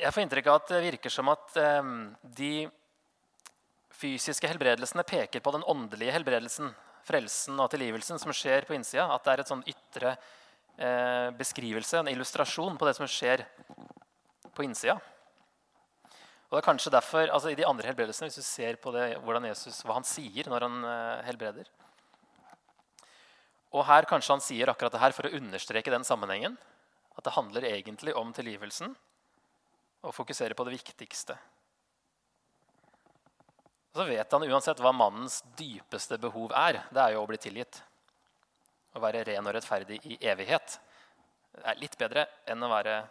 jeg 0.00 0.14
får 0.16 0.24
inntrykk 0.24 0.48
av 0.48 0.62
at 0.62 0.72
det 0.72 0.80
virker 0.86 1.12
som 1.12 1.28
at 1.34 1.60
eh, 1.60 1.92
de 2.40 2.54
fysiske 3.92 4.48
helbredelsene 4.48 5.04
peker 5.04 5.44
på 5.44 5.52
den 5.52 5.68
åndelige 5.68 6.16
helbredelsen, 6.16 6.72
frelsen 7.04 7.60
og 7.60 7.68
tilgivelsen 7.76 8.16
som 8.16 8.32
skjer 8.32 8.64
på 8.64 8.80
innsida. 8.80 9.10
At 9.12 9.28
det 9.28 9.36
er 9.36 9.44
et 9.44 9.52
sånn 9.52 9.68
ytre 9.68 10.16
eh, 10.16 11.28
beskrivelse, 11.36 12.00
en 12.00 12.14
illustrasjon 12.16 12.80
på 12.80 12.88
det 12.88 12.96
som 12.96 13.04
skjer 13.20 13.44
på 14.56 14.64
innsida. 14.64 14.96
Og 16.52 16.58
det 16.58 16.60
er 16.66 16.66
kanskje 16.66 16.90
derfor, 16.92 17.30
altså 17.32 17.48
I 17.48 17.56
de 17.56 17.64
andre 17.64 17.88
helbredelsene, 17.88 18.26
hvis 18.28 18.42
du 18.42 18.44
ser 18.44 18.76
på 18.76 18.90
det, 18.92 19.14
Jesus, 19.48 19.78
hva 19.88 19.94
han 19.96 20.04
sier 20.04 20.50
når 20.52 20.66
han 20.66 20.84
uh, 20.84 21.22
helbreder 21.24 21.70
Og 23.72 23.86
her 23.88 24.04
kanskje 24.04 24.34
han 24.34 24.44
sier 24.44 24.68
akkurat 24.68 24.92
det 24.92 25.00
her 25.00 25.16
for 25.16 25.24
å 25.24 25.32
understreke 25.38 25.94
den 25.94 26.04
sammenhengen. 26.04 26.58
At 27.16 27.24
det 27.24 27.32
handler 27.38 27.64
egentlig 27.70 28.12
om 28.12 28.36
tilgivelsen 28.36 28.92
og 30.04 30.12
fokusere 30.12 30.52
på 30.52 30.68
det 30.68 30.76
viktigste. 30.76 31.40
Og 33.94 34.02
så 34.02 34.08
vet 34.12 34.36
han 34.36 34.44
uansett 34.44 34.84
hva 34.84 34.92
mannens 34.92 35.40
dypeste 35.56 36.20
behov 36.20 36.52
er. 36.52 36.82
Det 36.92 37.00
er 37.00 37.16
jo 37.16 37.24
å 37.24 37.28
bli 37.32 37.40
tilgitt. 37.40 37.80
Å 38.92 39.00
være 39.00 39.24
ren 39.24 39.48
og 39.48 39.56
rettferdig 39.56 40.02
i 40.04 40.20
evighet. 40.20 40.80
Det 41.56 41.64
er 41.64 41.80
litt 41.80 41.96
bedre 41.96 42.28
enn 42.44 42.60
å 42.60 42.74
være 42.76 43.06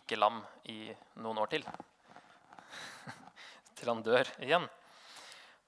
ikke 0.00 0.16
lam 0.16 0.40
i 0.64 0.94
noen 1.20 1.44
år 1.44 1.52
til 1.52 1.74
til 3.78 3.90
han 3.90 4.02
dør 4.04 4.30
igjen. 4.44 4.66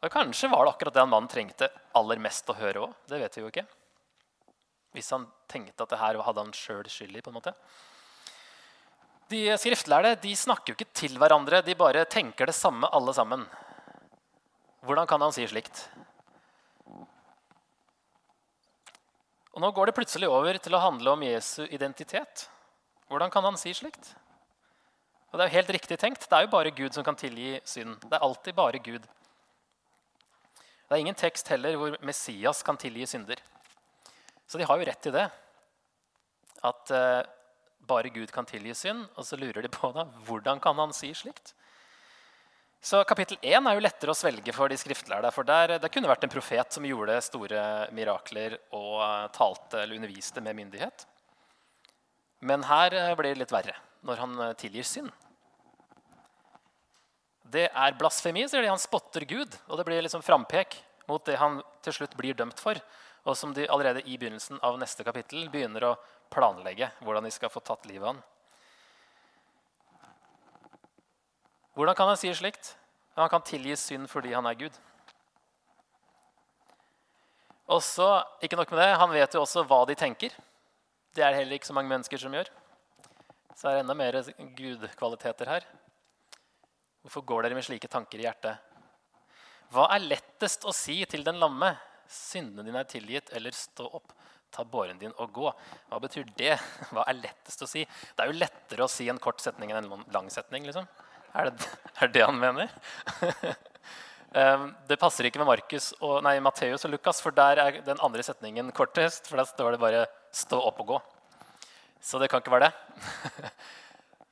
Og 0.05 0.13
Kanskje 0.13 0.51
var 0.53 0.65
det 0.65 0.75
akkurat 0.75 0.95
det 0.95 1.03
han 1.03 1.11
mannen 1.11 1.31
trengte 1.31 1.71
aller 1.97 2.21
mest 2.23 2.49
å 2.53 2.57
høre 2.59 2.87
òg. 2.87 2.97
Det 3.09 3.21
vet 3.21 3.37
vi 3.37 3.45
jo 3.45 3.51
ikke. 3.51 3.67
Hvis 4.97 5.13
han 5.13 5.27
tenkte 5.51 5.85
at 5.85 5.93
det 5.93 6.01
her 6.01 6.19
hadde 6.25 6.45
han 6.45 6.57
sjøl 6.57 6.87
skyld 6.89 7.17
i. 7.17 7.23
på 7.25 7.33
en 7.33 7.39
måte. 7.39 7.55
De 9.33 9.41
skriftlærde 9.59 10.15
de 10.23 10.35
snakker 10.39 10.73
jo 10.73 10.79
ikke 10.79 10.95
til 10.95 11.17
hverandre. 11.19 11.63
De 11.67 11.75
bare 11.75 12.05
tenker 12.07 12.47
det 12.47 12.55
samme, 12.55 12.89
alle 12.95 13.15
sammen. 13.17 13.43
Hvordan 14.87 15.09
kan 15.11 15.21
han 15.25 15.35
si 15.35 15.47
slikt? 15.51 15.89
Og 19.57 19.63
Nå 19.65 19.73
går 19.73 19.89
det 19.89 19.97
plutselig 19.97 20.29
over 20.29 20.59
til 20.61 20.77
å 20.77 20.83
handle 20.85 21.17
om 21.17 21.25
Jesu 21.25 21.65
identitet. 21.65 22.47
Hvordan 23.09 23.33
kan 23.33 23.47
han 23.49 23.57
si 23.59 23.73
slikt? 23.75 24.13
Og 25.31 25.39
det 25.39 25.45
er 25.45 25.51
jo 25.51 25.59
helt 25.59 25.73
riktig 25.77 25.99
tenkt. 26.01 26.27
Det 26.29 26.37
er 26.37 26.47
jo 26.47 26.53
bare 26.53 26.75
Gud 26.75 26.95
som 26.95 27.05
kan 27.07 27.19
tilgi 27.19 27.57
synd. 27.67 27.99
Det 28.05 28.15
er 28.15 28.25
alltid 28.25 28.55
bare 28.57 28.81
Gud. 28.83 29.07
Det 30.87 30.95
er 30.95 31.03
ingen 31.03 31.19
tekst 31.19 31.49
heller 31.51 31.75
hvor 31.81 31.97
Messias 32.07 32.63
kan 32.67 32.79
tilgi 32.79 33.09
synder. 33.11 33.41
Så 34.47 34.59
de 34.59 34.67
har 34.69 34.79
jo 34.79 34.87
rett 34.87 35.03
til 35.03 35.15
det. 35.17 35.27
At 36.65 36.93
uh, 36.95 37.23
bare 37.91 38.13
Gud 38.15 38.31
kan 38.33 38.47
tilgi 38.47 38.75
synd. 38.79 39.03
Og 39.19 39.27
så 39.27 39.39
lurer 39.39 39.67
de 39.67 39.73
på 39.73 39.91
da, 39.97 40.07
hvordan 40.29 40.63
kan 40.63 40.79
han 40.79 40.95
si 40.95 41.11
slikt. 41.15 41.53
Så 42.87 43.01
Kapittel 43.09 43.41
1 43.43 43.67
er 43.67 43.75
jo 43.75 43.83
lettere 43.83 44.15
å 44.15 44.17
svelge 44.17 44.53
for 44.55 44.71
de 44.71 44.79
skriftlærde. 44.79 45.33
For 45.35 45.49
der, 45.49 45.75
det 45.83 45.91
kunne 45.91 46.07
vært 46.07 46.23
en 46.23 46.31
profet 46.31 46.77
som 46.77 46.87
gjorde 46.87 47.19
store 47.27 47.65
mirakler 47.97 48.61
og 48.71 49.03
uh, 49.03 49.27
talte 49.35 49.83
eller 49.83 49.99
underviste 49.99 50.45
med 50.45 50.55
myndighet. 50.61 51.09
Men 52.47 52.63
her 52.71 52.95
uh, 52.95 53.17
blir 53.19 53.35
det 53.35 53.43
litt 53.43 53.57
verre 53.57 53.75
når 54.05 54.21
han 54.23 54.37
tilgir 54.61 54.85
synd. 54.87 55.13
Det 57.47 57.69
er 57.71 57.97
blasfemi, 57.99 58.45
sier 58.49 58.65
de. 58.65 58.71
Han 58.73 58.81
spotter 58.81 59.25
Gud. 59.29 59.55
Og 59.71 59.79
det 59.79 59.87
blir 59.87 60.03
liksom 60.03 60.25
frampek 60.25 60.81
mot 61.07 61.23
det 61.27 61.39
han 61.39 61.61
til 61.85 61.95
slutt 62.01 62.17
blir 62.19 62.35
dømt 62.35 62.61
for. 62.61 62.79
Og 63.27 63.37
som 63.39 63.53
de 63.55 63.69
allerede 63.71 64.03
i 64.07 64.19
begynnelsen 64.19 64.59
av 64.67 64.79
neste 64.81 65.07
kapittel 65.07 65.49
begynner 65.51 65.93
å 65.93 65.97
planlegge 66.33 66.91
hvordan 67.03 67.27
de 67.27 67.33
skal 67.35 67.53
få 67.53 67.63
tatt 67.63 67.87
livet 67.87 68.03
av 68.03 68.15
han. 68.15 68.25
Hvordan 71.77 71.97
kan 71.99 72.11
han 72.11 72.19
si 72.19 72.33
slikt? 72.35 72.75
Han 73.17 73.31
kan 73.33 73.45
tilgi 73.45 73.77
synd 73.79 74.11
fordi 74.11 74.35
han 74.35 74.47
er 74.49 74.59
Gud. 74.59 74.77
Og 77.67 77.83
så, 77.83 78.23
ikke 78.43 78.59
nok 78.59 78.71
med 78.71 78.79
det, 78.79 78.99
Han 78.99 79.11
vet 79.11 79.35
jo 79.35 79.43
også 79.43 79.65
hva 79.67 79.85
de 79.87 79.95
tenker. 79.99 80.31
Det 81.15 81.25
er 81.25 81.33
det 81.33 81.41
heller 81.41 81.59
ikke 81.59 81.67
så 81.67 81.75
mange 81.75 81.91
mennesker 81.91 82.21
som 82.21 82.35
gjør. 82.35 82.49
Så 83.57 83.71
er 83.71 83.79
det 83.79 83.85
enda 83.87 83.97
mer 83.97 84.19
gudkvaliteter 84.59 85.49
her. 85.49 85.67
Hvorfor 87.07 87.25
går 87.25 87.47
dere 87.47 87.57
med 87.57 87.65
slike 87.65 87.89
tanker 87.89 88.21
i 88.21 88.27
hjertet? 88.27 88.61
Hva 89.73 89.87
er 89.95 90.05
lettest 90.05 90.67
å 90.69 90.75
si 90.77 90.99
til 91.09 91.25
den 91.27 91.41
lamme? 91.41 91.73
Syndene 92.11 92.67
dine 92.67 92.83
er 92.83 92.91
tilgitt, 92.91 93.33
eller 93.35 93.57
stå 93.57 93.89
opp, 93.99 94.13
ta 94.53 94.63
båren 94.69 95.01
din 95.01 95.15
og 95.17 95.33
gå. 95.35 95.53
Hva 95.89 96.03
betyr 96.05 96.29
det? 96.37 96.53
Hva 96.93 97.07
er 97.09 97.19
lettest 97.23 97.65
å 97.65 97.71
si? 97.71 97.87
Det 97.87 98.25
er 98.25 98.31
jo 98.31 98.39
lettere 98.43 98.85
å 98.85 98.93
si 98.93 99.09
en 99.11 99.23
kort 99.23 99.41
setning 99.43 99.73
enn 99.73 99.89
en 99.89 100.05
lang 100.15 100.29
setning. 100.31 100.69
liksom. 100.69 100.87
Er 101.33 101.51
det 101.51 101.73
er 102.05 102.13
det 102.13 102.27
han 102.27 102.39
mener? 102.43 102.77
Ehm, 104.37 104.73
det 104.85 104.99
passer 105.01 105.25
ikke 105.25 105.39
med 105.41 105.47
Markus 105.49 105.93
og, 105.95 106.19
nei, 106.27 106.35
Matteus 106.45 106.83
og 106.85 106.91
Lukas, 106.93 107.23
for 107.25 107.33
der 107.33 107.61
er 107.63 107.79
den 107.87 108.01
andre 108.05 108.21
setningen 108.27 108.69
kortest. 108.77 109.31
For 109.31 109.41
der 109.41 109.49
står 109.49 109.73
det 109.73 109.81
bare 109.81 110.03
'stå 110.29 110.59
opp 110.61 110.83
og 110.83 110.91
gå'. 110.91 110.99
Så 112.07 112.21
det 112.23 112.29
kan 112.31 112.43
ikke 112.43 112.55
være 112.55 112.71
det. 112.71 113.51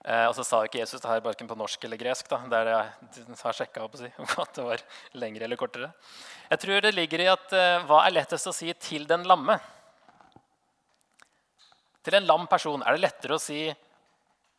Eh, 0.05 0.27
og 0.29 0.35
så 0.37 0.43
sa 0.45 0.59
ikke 0.61 0.83
Jesus 0.83 1.01
det 1.01 1.09
her 1.09 1.23
verken 1.25 1.49
på 1.49 1.57
norsk 1.57 1.85
eller 1.87 1.97
gresk. 1.97 2.27
da, 2.29 2.37
det 2.45 2.59
jeg 2.69 3.37
har 3.41 3.55
sjekka 3.57 3.87
si, 3.97 4.11
at 4.43 4.51
det 4.59 4.65
var 4.67 4.83
lengre 5.17 5.47
eller 5.47 5.57
kortere. 5.57 5.89
Jeg 6.51 6.61
tror 6.61 6.85
det 6.85 6.91
ligger 6.93 7.23
i 7.25 7.29
at 7.33 7.55
eh, 7.57 7.87
hva 7.89 8.03
er 8.05 8.13
lettest 8.13 8.51
å 8.51 8.53
si 8.53 8.69
til 8.85 9.09
den 9.09 9.25
lamme? 9.25 9.57
Til 12.05 12.19
en 12.19 12.29
lam 12.29 12.45
person 12.53 12.85
er 12.85 12.99
det 12.99 13.07
lettere 13.07 13.39
å 13.39 13.41
si 13.41 13.63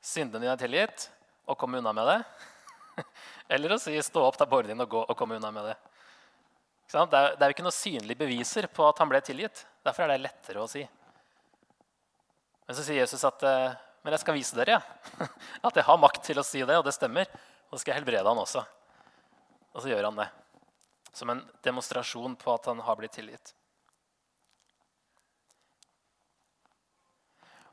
'syndene 0.02 0.48
dine 0.48 0.58
er 0.58 0.64
tilgitt' 0.66 1.12
og 1.46 1.62
komme 1.62 1.78
unna 1.78 1.94
med 1.94 2.10
det? 2.10 2.20
Eller 3.54 3.78
å 3.78 3.82
si 3.86 3.94
'stå 4.02 4.26
opp, 4.26 4.42
ta 4.42 4.50
båren 4.50 4.74
din 4.74 4.82
og 4.82 4.90
gå' 4.90 5.06
og 5.06 5.18
komme 5.18 5.38
unna 5.38 5.54
med 5.54 5.70
det? 5.70 5.78
Det 6.90 6.98
er, 6.98 7.38
det 7.38 7.44
er 7.44 7.54
jo 7.54 7.54
ikke 7.60 7.70
noen 7.70 7.82
synlige 7.84 8.24
beviser 8.26 8.66
på 8.66 8.90
at 8.90 8.98
han 8.98 9.14
ble 9.14 9.22
tilgitt. 9.22 9.68
Derfor 9.86 10.10
er 10.10 10.16
det 10.16 10.26
lettere 10.26 10.66
å 10.66 10.72
si. 10.74 10.88
Men 12.66 12.78
så 12.78 12.86
sier 12.86 13.04
Jesus 13.04 13.24
at 13.28 13.44
eh, 13.46 13.76
men 14.06 14.14
jeg 14.14 14.22
skal 14.22 14.36
vise 14.38 14.54
dere 14.54 14.76
ja. 14.78 14.82
at 15.66 15.78
jeg 15.80 15.86
har 15.88 15.98
makt 15.98 16.22
til 16.28 16.38
å 16.38 16.46
si 16.46 16.60
det, 16.62 16.78
og 16.78 16.86
det 16.86 16.94
stemmer. 16.94 17.30
Og 17.72 17.74
så 17.74 17.82
skal 17.82 17.96
jeg 17.96 18.04
helbrede 18.04 18.30
han 18.30 18.38
også. 18.38 18.62
Og 19.74 19.82
så 19.82 19.90
gjør 19.90 20.12
han 20.12 20.20
det. 20.20 20.28
Som 21.16 21.32
en 21.34 21.42
demonstrasjon 21.66 22.36
på 22.38 22.54
at 22.54 22.70
han 22.70 22.84
har 22.86 23.00
blitt 23.00 23.16
tilgitt. 23.18 23.56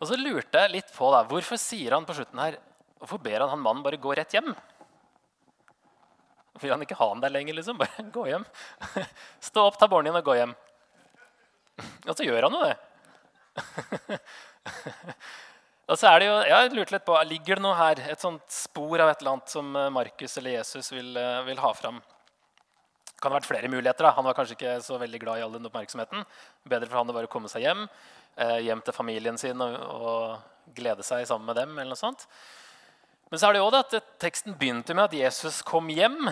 Og 0.00 0.08
så 0.08 0.16
lurte 0.16 0.64
jeg 0.64 0.72
litt 0.72 0.94
på 0.96 1.10
da, 1.12 1.20
hvorfor 1.28 1.60
sier 1.60 1.92
han 1.94 2.08
på 2.08 2.16
slutten 2.16 2.40
her 2.42 2.56
Hvorfor 3.02 3.18
ber 3.22 3.42
han 3.42 3.50
han 3.50 3.60
mannen 3.62 3.82
bare 3.82 3.98
gå 3.98 4.14
rett 4.14 4.32
hjem? 4.34 4.52
Vil 6.62 6.70
han 6.70 6.84
ikke 6.84 6.96
ha 7.00 7.08
han 7.10 7.20
der 7.22 7.32
lenger? 7.34 7.56
liksom? 7.58 7.80
Bare 7.80 8.04
gå 8.14 8.28
hjem. 8.30 8.46
Stå 9.50 9.66
opp, 9.66 9.76
ta 9.76 9.88
båren 9.90 10.06
din 10.06 10.16
og 10.16 10.24
gå 10.24 10.36
hjem. 10.38 10.54
Og 12.06 12.14
så 12.14 12.24
gjør 12.24 12.46
han 12.46 12.56
jo 12.56 12.62
det. 12.70 14.20
og 15.90 15.98
så 15.98 16.08
er 16.12 16.22
det 16.22 16.28
jo, 16.28 16.34
Jeg 16.46 16.72
lurte 16.76 16.94
litt 16.94 17.06
på, 17.06 17.16
Ligger 17.28 17.58
det 17.58 17.64
noe 17.64 17.76
her, 17.78 18.00
et 18.12 18.22
sånt 18.22 18.44
spor 18.54 19.02
av 19.02 19.10
et 19.10 19.22
eller 19.22 19.36
annet 19.36 19.54
som 19.54 19.68
Markus 19.94 20.38
eller 20.38 20.58
Jesus 20.58 20.92
vil, 20.94 21.12
eh, 21.18 21.42
vil 21.48 21.62
ha 21.62 21.72
fram? 21.76 22.00
Det 23.06 23.18
kan 23.22 23.34
ha 23.34 23.38
vært 23.38 23.50
flere 23.50 23.70
muligheter. 23.70 24.06
da. 24.06 24.14
Han 24.16 24.26
var 24.26 24.34
kanskje 24.38 24.56
ikke 24.58 24.78
så 24.82 24.98
veldig 24.98 25.20
glad 25.22 25.38
i 25.38 25.44
all 25.44 25.52
den 25.54 25.68
oppmerksomheten. 25.68 26.24
Bedre 26.66 26.88
for 26.88 26.98
han 26.98 27.10
å 27.10 27.14
bare 27.14 27.30
komme 27.30 27.50
seg 27.50 27.66
hjem, 27.66 27.84
eh, 28.36 28.58
hjem 28.66 28.82
til 28.82 28.96
familien 28.96 29.38
sin 29.38 29.60
og, 29.62 29.76
og 29.78 30.74
glede 30.74 31.06
seg 31.06 31.26
sammen 31.26 31.46
med 31.46 31.56
dem. 31.56 31.78
eller 31.78 31.94
noe 31.94 32.00
sånt. 32.00 32.26
Men 33.30 33.40
så 33.40 33.48
er 33.48 33.54
det 33.54 33.62
jo 33.62 33.70
det 33.72 33.84
at 33.86 34.08
teksten 34.20 34.58
begynte 34.58 34.94
med 34.94 35.06
at 35.08 35.14
Jesus 35.16 35.62
kom 35.64 35.86
hjem. 35.88 36.28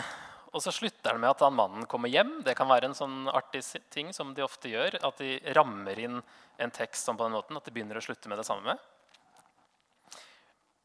Og 0.50 0.62
så 0.64 0.72
slutter 0.74 1.12
den 1.12 1.22
med 1.22 1.30
at 1.30 1.42
han 1.44 1.54
mannen 1.54 1.86
kommer 1.90 2.10
hjem. 2.10 2.40
Det 2.46 2.56
kan 2.58 2.68
være 2.70 2.90
en 2.90 2.96
sånn 2.96 3.28
artig 3.30 3.62
ting 3.94 4.10
som 4.14 4.32
de 4.34 4.42
ofte 4.42 4.72
gjør. 4.72 4.98
At 5.06 5.20
de 5.22 5.36
rammer 5.54 5.98
inn 6.02 6.18
en 6.60 6.72
tekst 6.74 7.06
sånn 7.06 7.18
på 7.18 7.26
den 7.28 7.36
måten 7.36 7.58
at 7.58 7.66
de 7.66 7.74
begynner 7.74 8.00
å 8.00 8.02
slutte 8.04 8.30
med 8.30 8.40
det 8.40 8.48
samme. 8.48 8.74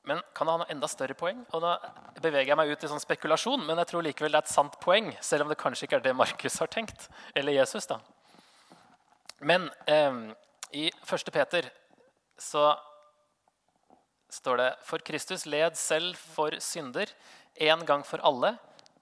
Men 0.05 0.21
kan 0.37 0.45
det 0.45 0.53
ha 0.53 0.61
noe 0.61 0.69
enda 0.69 0.87
større 0.89 1.17
poeng? 1.17 1.39
Og 1.57 1.63
da 1.63 1.79
beveger 2.21 2.51
jeg 2.51 2.59
meg 2.59 2.69
ut 2.69 2.83
i 2.85 2.89
sånn 2.91 3.01
spekulasjon, 3.01 3.63
men 3.65 3.81
jeg 3.81 3.89
tror 3.89 4.05
likevel 4.05 4.35
det 4.35 4.43
er 4.43 4.45
et 4.45 4.53
sant 4.53 4.75
poeng, 4.83 5.09
selv 5.25 5.45
om 5.45 5.49
det 5.49 5.57
kanskje 5.57 5.87
ikke 5.87 5.97
er 5.97 6.05
det 6.05 6.13
Markus 6.17 6.59
har 6.61 6.69
tenkt. 6.69 7.07
Eller 7.33 7.57
Jesus, 7.57 7.89
da. 7.89 7.97
Men 9.41 9.65
eh, 9.89 10.19
i 10.77 10.91
1. 10.93 11.33
Peter 11.33 11.71
så 12.37 12.67
står 14.29 14.61
det 14.61 14.69
For 14.85 15.01
Kristus 15.05 15.45
led 15.49 15.77
selv 15.79 16.19
for 16.35 16.53
synder 16.61 17.09
en 17.65 17.85
gang 17.87 18.03
for 18.05 18.21
alle, 18.25 18.55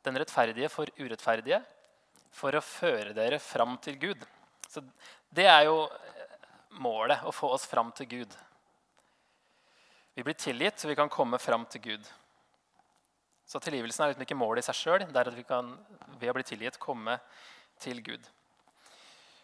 den 0.03 0.19
rettferdige 0.19 0.69
for 0.71 0.89
urettferdige, 0.99 1.61
for 2.33 2.55
å 2.55 2.63
føre 2.65 3.13
dere 3.15 3.39
fram 3.41 3.77
til 3.83 3.99
Gud. 4.01 4.25
Så 4.69 4.81
det 5.33 5.45
er 5.49 5.67
jo 5.67 5.85
målet, 6.81 7.21
å 7.25 7.31
få 7.33 7.51
oss 7.53 7.67
fram 7.69 7.91
til 7.95 8.09
Gud. 8.09 8.35
Vi 10.13 10.25
blir 10.25 10.37
tilgitt, 10.37 10.79
så 10.79 10.89
vi 10.89 10.97
kan 10.97 11.09
komme 11.09 11.39
fram 11.41 11.65
til 11.69 11.81
Gud. 11.81 12.09
Så 13.49 13.59
tilgivelsen 13.61 14.03
er 14.03 14.11
liksom 14.11 14.25
ikke 14.25 14.37
målet 14.39 14.63
i 14.63 14.67
seg 14.69 14.77
sjøl. 14.79 15.05
Det 15.05 15.19
er 15.19 15.29
at 15.29 15.37
vi 15.37 15.45
kan 15.45 15.73
ved 16.19 16.31
å 16.31 16.35
bli 16.37 16.45
tilgitt 16.47 16.79
komme 16.81 17.19
til 17.81 17.99
Gud. 18.05 18.25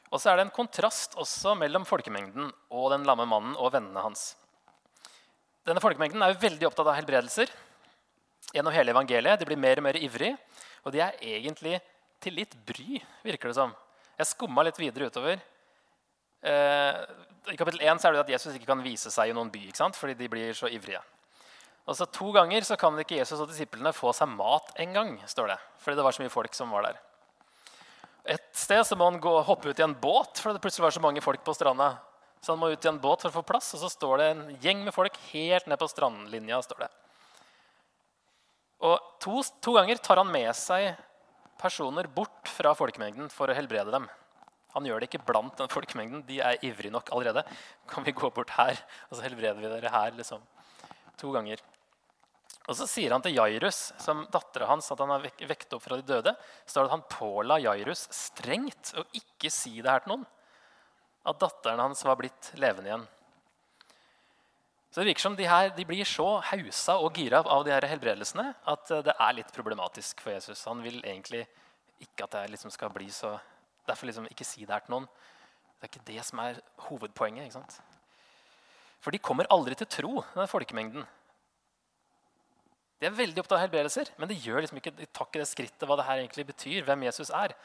Og 0.09 0.21
så 0.21 0.31
er 0.31 0.39
det 0.39 0.47
en 0.47 0.55
kontrast 0.55 1.17
også 1.21 1.53
mellom 1.57 1.85
folkemengden 1.85 2.49
og 2.73 2.91
den 2.93 3.05
lamme 3.05 3.27
mannen 3.29 3.57
og 3.57 3.73
vennene 3.75 4.01
hans. 4.01 4.31
Denne 5.67 5.83
folkemengden 5.83 6.23
er 6.25 6.33
jo 6.33 6.41
veldig 6.41 6.69
opptatt 6.69 6.87
av 6.89 6.97
helbredelser 6.97 7.51
gjennom 8.53 8.73
hele 8.73 8.93
evangeliet. 8.95 9.39
De 9.39 9.47
blir 9.47 9.59
mer 9.59 9.81
og 9.81 9.85
mer 9.85 9.99
ivrig, 9.99 10.33
og 10.83 10.93
de 10.95 11.03
er 11.05 11.17
egentlig 11.21 11.79
til 12.23 12.35
litt 12.39 12.55
bry, 12.67 12.99
virker 13.23 13.51
det 13.51 13.57
som. 13.59 13.73
Jeg 14.19 14.31
skumma 14.33 14.65
litt 14.67 14.79
videre 14.79 15.07
utover. 15.07 15.39
Eh, 16.41 16.99
I 17.51 17.57
kapittel 17.59 17.81
1 17.83 18.03
er 18.05 18.15
det 18.15 18.23
at 18.25 18.33
Jesus 18.35 18.55
ikke 18.55 18.69
kan 18.71 18.83
vise 18.83 19.11
seg 19.11 19.31
i 19.31 19.35
noen 19.35 19.51
by 19.51 19.61
ikke 19.67 19.79
sant? 19.79 19.97
fordi 19.99 20.15
de 20.19 20.27
blir 20.31 20.55
så 20.55 20.71
ivrige. 20.71 21.01
Og 21.89 21.97
så 21.97 22.05
To 22.13 22.31
ganger 22.35 22.65
så 22.67 22.77
kan 22.77 22.97
ikke 23.01 23.17
Jesus 23.17 23.39
og 23.39 23.49
disiplene 23.49 23.91
få 23.95 24.11
seg 24.13 24.29
mat 24.29 24.73
en 24.77 24.93
gang. 24.93 25.15
står 25.25 25.47
det, 25.53 25.59
Fordi 25.79 25.97
det 25.97 26.03
var 26.03 26.11
så 26.11 26.21
mye 26.21 26.33
folk 26.33 26.53
som 26.53 26.71
var 26.71 26.83
der. 26.83 26.99
Et 28.25 28.45
sted 28.53 28.83
så 28.85 28.95
må 28.95 29.09
han 29.09 29.19
gå, 29.19 29.31
hoppe 29.41 29.71
ut 29.71 29.79
i 29.79 29.83
en 29.83 29.95
båt 29.95 30.37
fordi 30.37 30.57
det 30.57 30.61
plutselig 30.61 30.83
var 30.83 30.91
så 30.93 31.01
mange 31.01 31.21
folk 31.21 31.43
på 31.43 31.55
stranda. 31.55 31.97
Så 32.41 32.53
han 32.53 32.59
må 32.59 32.69
ut 32.69 32.85
i 32.85 32.91
en 32.91 32.99
båt 32.99 33.23
for 33.23 33.31
å 33.31 33.37
få 33.39 33.47
plass, 33.47 33.73
og 33.73 33.81
så 33.81 33.89
står 33.89 34.17
det 34.17 34.27
en 34.29 34.43
gjeng 34.61 34.83
med 34.85 34.93
folk 34.95 35.15
helt 35.31 35.65
ned 35.67 35.79
på 35.79 35.89
strandlinja. 35.89 36.61
står 36.61 36.85
det. 36.85 36.89
Og 38.79 38.95
to, 39.19 39.41
to 39.63 39.75
ganger 39.75 39.99
tar 40.03 40.21
han 40.21 40.31
med 40.31 40.49
seg 40.55 40.93
personer 41.59 42.07
bort 42.07 42.47
fra 42.47 42.71
folkemengden 42.77 43.27
for 43.33 43.51
å 43.51 43.57
helbrede 43.57 43.91
dem. 43.91 44.07
Han 44.75 44.85
gjør 44.85 45.01
det 45.01 45.09
ikke 45.09 45.25
blant 45.25 45.57
den 45.59 45.71
folkemengden. 45.71 46.21
De 46.27 46.37
er 46.45 46.61
ivrige 46.65 46.93
nok 46.93 47.09
allerede. 47.11 47.43
Kan 47.89 48.05
vi 48.05 48.15
gå 48.15 48.29
bort 48.31 48.53
her, 48.55 48.79
og 49.09 49.17
så 49.17 49.25
helbreder 49.25 49.59
vi 49.59 49.71
dere 49.71 49.91
her? 49.91 50.13
liksom. 50.15 50.45
To 51.19 51.33
ganger. 51.35 51.61
Og 52.69 52.77
så 52.77 52.85
sier 52.85 53.11
han 53.15 53.23
til 53.25 53.33
Jairus, 53.33 53.89
som 53.97 54.27
dattera 54.31 54.67
hans, 54.69 54.91
at 54.93 54.99
han 55.01 55.09
har 55.09 55.23
vekt 55.25 55.73
opp 55.73 55.83
fra 55.83 55.97
de 55.97 56.05
døde. 56.05 56.35
står 56.69 56.85
det 56.85 56.91
at 56.91 56.95
Han 56.95 57.07
påla 57.09 57.57
Jairus 57.63 58.05
strengt 58.13 58.93
å 58.93 59.03
ikke 59.17 59.49
si 59.51 59.81
det 59.81 59.89
her 59.89 60.05
til 60.05 60.13
noen. 60.13 60.27
At 61.25 61.39
datteren 61.41 61.81
hans 61.81 62.05
var 62.05 62.19
blitt 62.19 62.53
levende 62.61 62.91
igjen. 62.91 63.07
Så 64.89 65.01
det 65.01 65.11
virker 65.11 65.21
som 65.21 65.35
de, 65.37 65.45
her, 65.45 65.69
de 65.75 65.85
blir 65.85 66.07
så 66.07 66.39
hausa 66.49 66.95
og 66.97 67.13
gira 67.17 67.43
av 67.45 67.65
de 67.65 67.73
her 67.73 67.85
helbredelsene 67.91 68.47
at 68.73 68.93
det 69.05 69.13
er 69.13 69.35
litt 69.37 69.51
problematisk 69.53 70.23
for 70.23 70.33
Jesus. 70.33 70.65
Han 70.65 70.81
vil 70.81 70.97
egentlig 71.03 71.43
ikke 72.01 72.25
at 72.25 72.33
det 72.37 72.55
liksom 72.55 72.73
skal 72.73 72.93
bli 72.93 73.09
så 73.13 73.37
Derfor 73.89 74.05
liksom 74.05 74.27
ikke 74.29 74.45
si 74.45 74.61
det 74.61 74.69
her 74.69 74.83
til 74.85 74.93
noen. 74.93 75.05
Det 75.79 75.87
er 75.87 75.89
ikke 75.89 76.07
det 76.11 76.23
som 76.27 76.41
er 76.43 76.59
hovedpoenget. 76.85 77.47
ikke 77.47 77.55
sant? 77.55 77.79
For 79.01 79.15
de 79.15 79.17
kommer 79.17 79.49
aldri 79.49 79.73
til 79.79 79.87
tro, 79.89 80.19
den 80.35 80.51
folkemengden. 80.51 81.07
De 82.99 83.07
er 83.07 83.15
veldig 83.15 83.39
opptatt 83.41 83.55
av 83.57 83.63
helbredelser, 83.63 84.11
men 84.19 84.29
de 84.29 84.37
gjør 84.37 84.61
liksom 84.61 84.77
ikke, 84.81 84.91
de 84.97 85.07
tar 85.07 85.29
ikke 85.29 85.41
det 85.41 85.47
skrittet 85.49 85.87
hva 85.87 85.95
det 85.97 86.05
her 86.05 86.19
egentlig 86.19 86.45
betyr, 86.51 86.83
hvem 86.85 87.07
Jesus 87.07 87.31
er. 87.31 87.55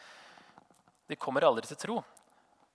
De 1.11 1.19
kommer 1.21 1.45
aldri 1.45 1.67
til 1.69 1.81
tro. 1.81 1.99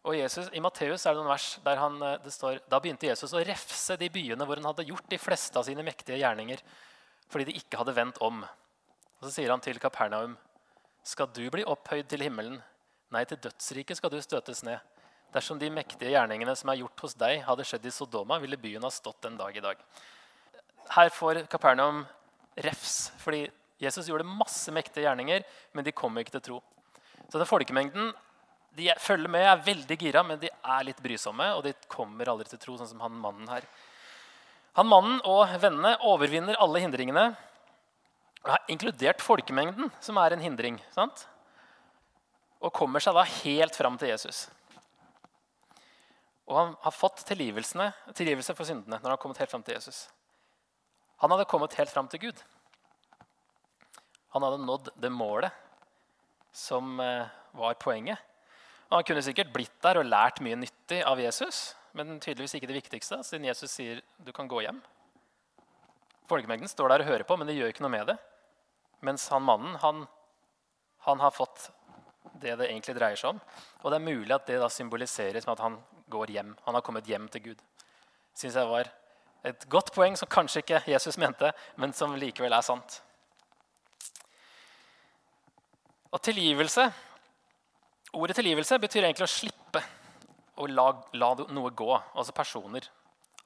Og 0.07 0.15
Jesus, 0.15 0.47
I 0.55 0.61
Matteus 0.63 1.03
er 1.05 1.15
det 1.15 1.19
noen 1.19 1.33
vers 1.33 1.49
der 1.65 1.81
han, 1.81 2.01
eh, 2.01 2.19
det 2.23 2.31
står 2.31 2.61
da 2.71 2.79
begynte 2.79 3.09
Jesus 3.09 3.33
å 3.35 3.43
refse 3.43 3.97
de 3.99 4.09
byene 4.09 4.45
hvor 4.47 4.61
han 4.61 4.69
hadde 4.71 4.87
gjort 4.87 5.09
de 5.11 5.19
fleste 5.19 5.59
av 5.59 5.67
sine 5.67 5.83
mektige 5.83 6.21
gjerninger, 6.21 6.63
fordi 7.29 7.49
de 7.49 7.57
ikke 7.59 7.81
hadde 7.81 7.97
vendt 7.97 8.21
om. 8.23 8.43
Og 9.19 9.27
Så 9.27 9.35
sier 9.35 9.51
han 9.51 9.59
til 9.59 9.79
Kapernaum.: 9.79 10.37
Skal 11.03 11.27
du 11.27 11.49
bli 11.51 11.63
opphøyd 11.63 12.07
til 12.07 12.23
himmelen, 12.23 12.61
Nei, 13.09 13.23
til 13.25 13.39
dødsriket 13.41 13.97
skal 13.97 14.11
du 14.13 14.19
støtes 14.21 14.61
ned. 14.65 14.77
Dersom 15.33 15.57
de 15.61 15.69
mektige 15.73 16.11
gjerningene 16.13 16.53
som 16.57 16.69
er 16.69 16.81
gjort 16.81 17.01
hos 17.05 17.15
deg, 17.17 17.41
hadde 17.45 17.65
skjedd 17.65 17.87
i 17.89 17.93
Sodoma, 17.93 18.37
ville 18.41 18.57
byen 18.57 18.85
ha 18.85 18.91
stått 18.93 19.25
en 19.25 19.37
dag 19.37 19.55
i 19.57 19.63
dag. 19.65 19.81
Her 20.93 21.09
får 21.13 21.43
Kapernaum 21.49 22.03
refs, 22.65 23.09
fordi 23.21 23.47
Jesus 23.81 24.09
gjorde 24.09 24.27
masse 24.29 24.73
mektige 24.73 25.07
gjerninger, 25.07 25.45
men 25.73 25.85
de 25.85 25.93
kom 25.95 26.17
ikke 26.21 26.35
til 26.37 26.45
tro. 26.45 26.59
Så 27.29 27.41
den 27.41 27.49
folkemengden 27.49 28.11
de 28.77 28.91
følger 29.01 29.31
med, 29.31 29.45
er 29.47 29.63
veldig 29.65 29.97
gira, 29.99 30.23
men 30.23 30.39
de 30.41 30.49
er 30.49 30.85
litt 30.87 31.01
brysomme, 31.03 31.47
og 31.57 31.63
de 31.65 31.73
kommer 31.91 32.29
aldri 32.31 32.47
til 32.51 32.61
tro, 32.61 32.77
sånn 32.77 32.91
som 32.91 33.01
han 33.03 33.17
mannen 33.19 33.49
her. 33.51 33.65
Han 34.77 34.87
mannen 34.87 35.17
og 35.27 35.49
vennene 35.59 35.95
overvinner 36.07 36.59
alle 36.61 36.83
hindringene, 36.83 37.25
inkludert 38.71 39.19
folkemengden, 39.21 39.89
som 39.99 40.17
er 40.21 40.35
en 40.35 40.45
hindring. 40.45 40.79
sant? 40.95 41.25
og 42.59 42.75
kommer 42.75 43.03
seg 43.03 43.15
da 43.15 43.23
helt 43.23 43.75
fram 43.75 43.97
til 43.99 44.11
Jesus. 44.11 44.47
Og 46.49 46.57
han 46.57 46.71
har 46.83 46.95
fått 46.95 47.23
tilgivelse 47.27 48.55
for 48.57 48.67
syndene 48.67 48.97
når 48.97 49.05
han 49.05 49.13
har 49.13 49.21
kommet 49.21 49.39
helt 49.39 49.51
fram 49.51 49.63
til 49.63 49.77
Jesus. 49.77 50.07
Han 51.23 51.31
hadde 51.31 51.47
kommet 51.51 51.75
helt 51.79 51.91
fram 51.91 52.09
til 52.11 52.23
Gud. 52.27 52.41
Han 54.35 54.45
hadde 54.45 54.65
nådd 54.65 54.91
det 54.99 55.11
målet 55.13 55.55
som 56.55 56.99
eh, 57.01 57.29
var 57.57 57.77
poenget. 57.81 58.19
Og 58.89 58.97
han 58.97 59.05
kunne 59.05 59.23
sikkert 59.25 59.51
blitt 59.53 59.75
der 59.85 59.99
og 60.01 60.07
lært 60.09 60.41
mye 60.41 60.57
nyttig 60.57 61.03
av 61.05 61.19
Jesus, 61.21 61.73
men 61.97 62.17
tydeligvis 62.21 62.55
ikke 62.57 62.69
det 62.69 62.79
viktigste, 62.79 63.19
siden 63.25 63.45
Jesus 63.45 63.73
sier 63.73 64.01
du 64.25 64.31
kan 64.33 64.49
gå 64.49 64.63
hjem. 64.65 64.79
Folkemengden 66.29 66.69
står 66.69 66.91
der 66.91 67.03
og 67.03 67.09
hører 67.09 67.25
på, 67.25 67.37
men 67.37 67.49
de 67.49 67.57
gjør 67.57 67.73
ikke 67.73 67.85
noe 67.85 67.93
med 67.93 68.09
det. 68.11 68.17
Mens 69.05 69.27
han 69.33 69.45
mannen 69.45 69.77
han, 69.81 70.03
han 71.05 71.21
har 71.21 71.33
fått 71.33 71.69
det 72.41 72.55
det 72.59 72.69
egentlig 72.69 72.95
dreier 72.97 73.19
seg 73.19 73.33
om. 73.33 73.41
Og 73.81 73.91
det 73.91 73.99
er 73.99 74.05
mulig 74.05 74.35
at 74.35 74.47
det 74.49 74.59
da 74.61 74.69
symboliseres 74.73 75.47
med 75.47 75.55
at 75.55 75.63
han 75.65 75.77
går 76.09 76.33
hjem. 76.33 76.55
Han 76.65 76.77
har 76.77 76.85
kommet 76.85 77.09
hjem 77.09 77.27
til 77.33 77.49
Gud. 77.49 77.61
Synes 78.37 78.57
jeg 78.57 78.69
var 78.69 78.89
et 79.49 79.65
godt 79.71 79.93
poeng 79.95 80.17
som 80.19 80.29
kanskje 80.29 80.63
ikke 80.63 80.81
Jesus 80.89 81.17
mente, 81.21 81.51
men 81.79 81.93
som 81.95 82.15
likevel 82.19 82.53
er 82.53 82.65
sant. 82.65 82.99
Og 86.09 86.21
tilgivelse 86.25 86.89
Ordet 88.17 88.39
tilgivelse 88.39 88.79
betyr 88.81 89.05
egentlig 89.05 89.27
å 89.27 89.31
slippe 89.31 89.83
å 90.59 90.67
la, 90.67 90.89
la 91.13 91.29
noe 91.53 91.71
gå. 91.71 91.89
Altså 92.13 92.33
personer. 92.35 92.87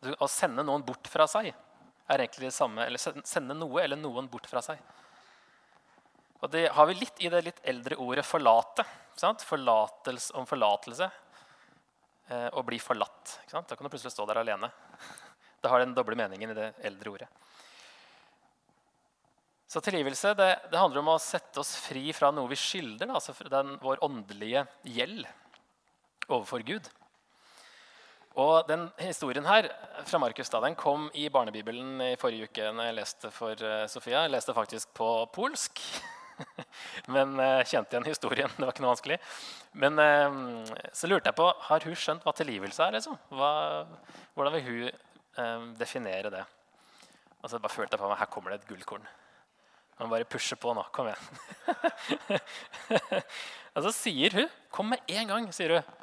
Å 0.04 0.28
sende 0.32 0.64
noen 0.66 0.84
bort 0.86 1.08
fra 1.12 1.28
seg 1.30 1.52
er 1.52 2.24
egentlig 2.24 2.50
det 2.50 2.56
samme. 2.56 2.86
Eller 2.88 3.02
sende 3.02 3.58
noe 3.58 3.84
eller 3.84 4.00
noen 4.00 4.30
bort 4.32 4.48
fra 4.50 4.64
seg. 4.64 4.80
Og 6.44 6.52
det 6.52 6.68
har 6.76 6.88
vi 6.90 6.98
litt 7.00 7.22
i 7.24 7.32
det 7.32 7.44
litt 7.46 7.62
eldre 7.64 8.00
ordet 8.04 8.26
'forlate'. 8.28 8.86
Forlatelse 9.48 10.34
om 10.36 10.48
forlatelse. 10.50 11.12
Eh, 12.28 12.50
å 12.52 12.64
bli 12.64 12.80
forlatt. 12.80 13.40
Da 13.52 13.62
kan 13.62 13.84
du 13.86 13.90
plutselig 13.90 14.12
stå 14.12 14.26
der 14.26 14.42
alene. 14.42 14.72
Det 15.62 15.70
har 15.72 15.80
den 15.80 15.94
doble 15.96 16.16
meningen 16.20 16.52
i 16.52 16.56
det 16.58 16.74
eldre 16.84 17.10
ordet. 17.10 17.28
Så 19.74 19.82
tilgivelse 19.82 20.36
det, 20.38 20.52
det, 20.70 20.78
handler 20.78 21.02
om 21.02 21.16
å 21.16 21.22
sette 21.22 21.58
oss 21.58 21.72
fri 21.82 22.12
fra 22.14 22.30
noe 22.30 22.46
vi 22.52 22.58
skylder. 22.60 23.10
Altså 23.10 23.34
den, 23.50 23.72
vår 23.82 24.04
åndelige 24.06 24.68
gjeld 24.86 25.24
overfor 26.28 26.62
Gud. 26.68 26.90
Og 28.38 28.68
den 28.70 28.84
historien 29.02 29.48
her 29.50 29.72
fra 30.06 30.20
Markus 30.22 30.54
da, 30.54 30.62
den 30.62 30.78
kom 30.78 31.08
i 31.18 31.26
barnebibelen 31.34 32.04
i 32.06 32.12
forrige 32.22 32.52
uke. 32.52 32.68
når 32.70 32.90
jeg 32.90 32.98
leste 33.00 33.32
for 33.34 33.66
uh, 33.66 33.88
Sofia. 33.90 34.28
Jeg 34.28 34.34
leste 34.36 34.54
faktisk 34.54 34.94
på 34.94 35.10
polsk, 35.34 35.82
men 37.16 37.34
uh, 37.42 37.66
kjente 37.66 37.98
igjen 37.98 38.08
historien. 38.12 38.54
Det 38.54 38.68
var 38.68 38.76
ikke 38.76 38.86
noe 38.86 38.94
vanskelig. 38.94 39.20
Men 39.74 39.98
uh, 39.98 40.86
så 40.94 41.10
lurte 41.10 41.34
jeg 41.34 41.40
på 41.42 41.50
har 41.72 41.90
hun 41.90 41.98
skjønt 42.04 42.30
hva 42.30 42.36
tilgivelse 42.38 42.92
er. 42.92 43.00
Liksom? 43.00 43.18
Hva, 43.34 43.52
hvordan 44.38 44.60
vil 44.60 44.70
hun 44.70 45.74
definere 45.82 46.30
det? 46.30 46.46
Og 47.42 47.50
så 47.50 47.58
bare 47.58 47.74
følte 47.74 47.98
jeg 47.98 48.06
på 48.06 48.14
meg 48.14 48.22
her 48.22 48.34
kommer 48.38 48.54
det 48.54 48.62
et 48.62 48.70
gullkorn. 48.70 49.10
Man 50.00 50.12
bare 50.12 50.28
pusher 50.28 50.60
på 50.60 50.74
nå. 50.76 50.84
Kom 50.96 51.10
igjen. 51.12 52.40
og 53.74 53.84
så 53.88 53.92
sier 53.96 54.38
hun 54.38 54.48
Kom 54.74 54.90
med 54.90 55.04
en 55.14 55.30
gang, 55.30 55.50
sier 55.54 55.78
hun. 55.78 56.00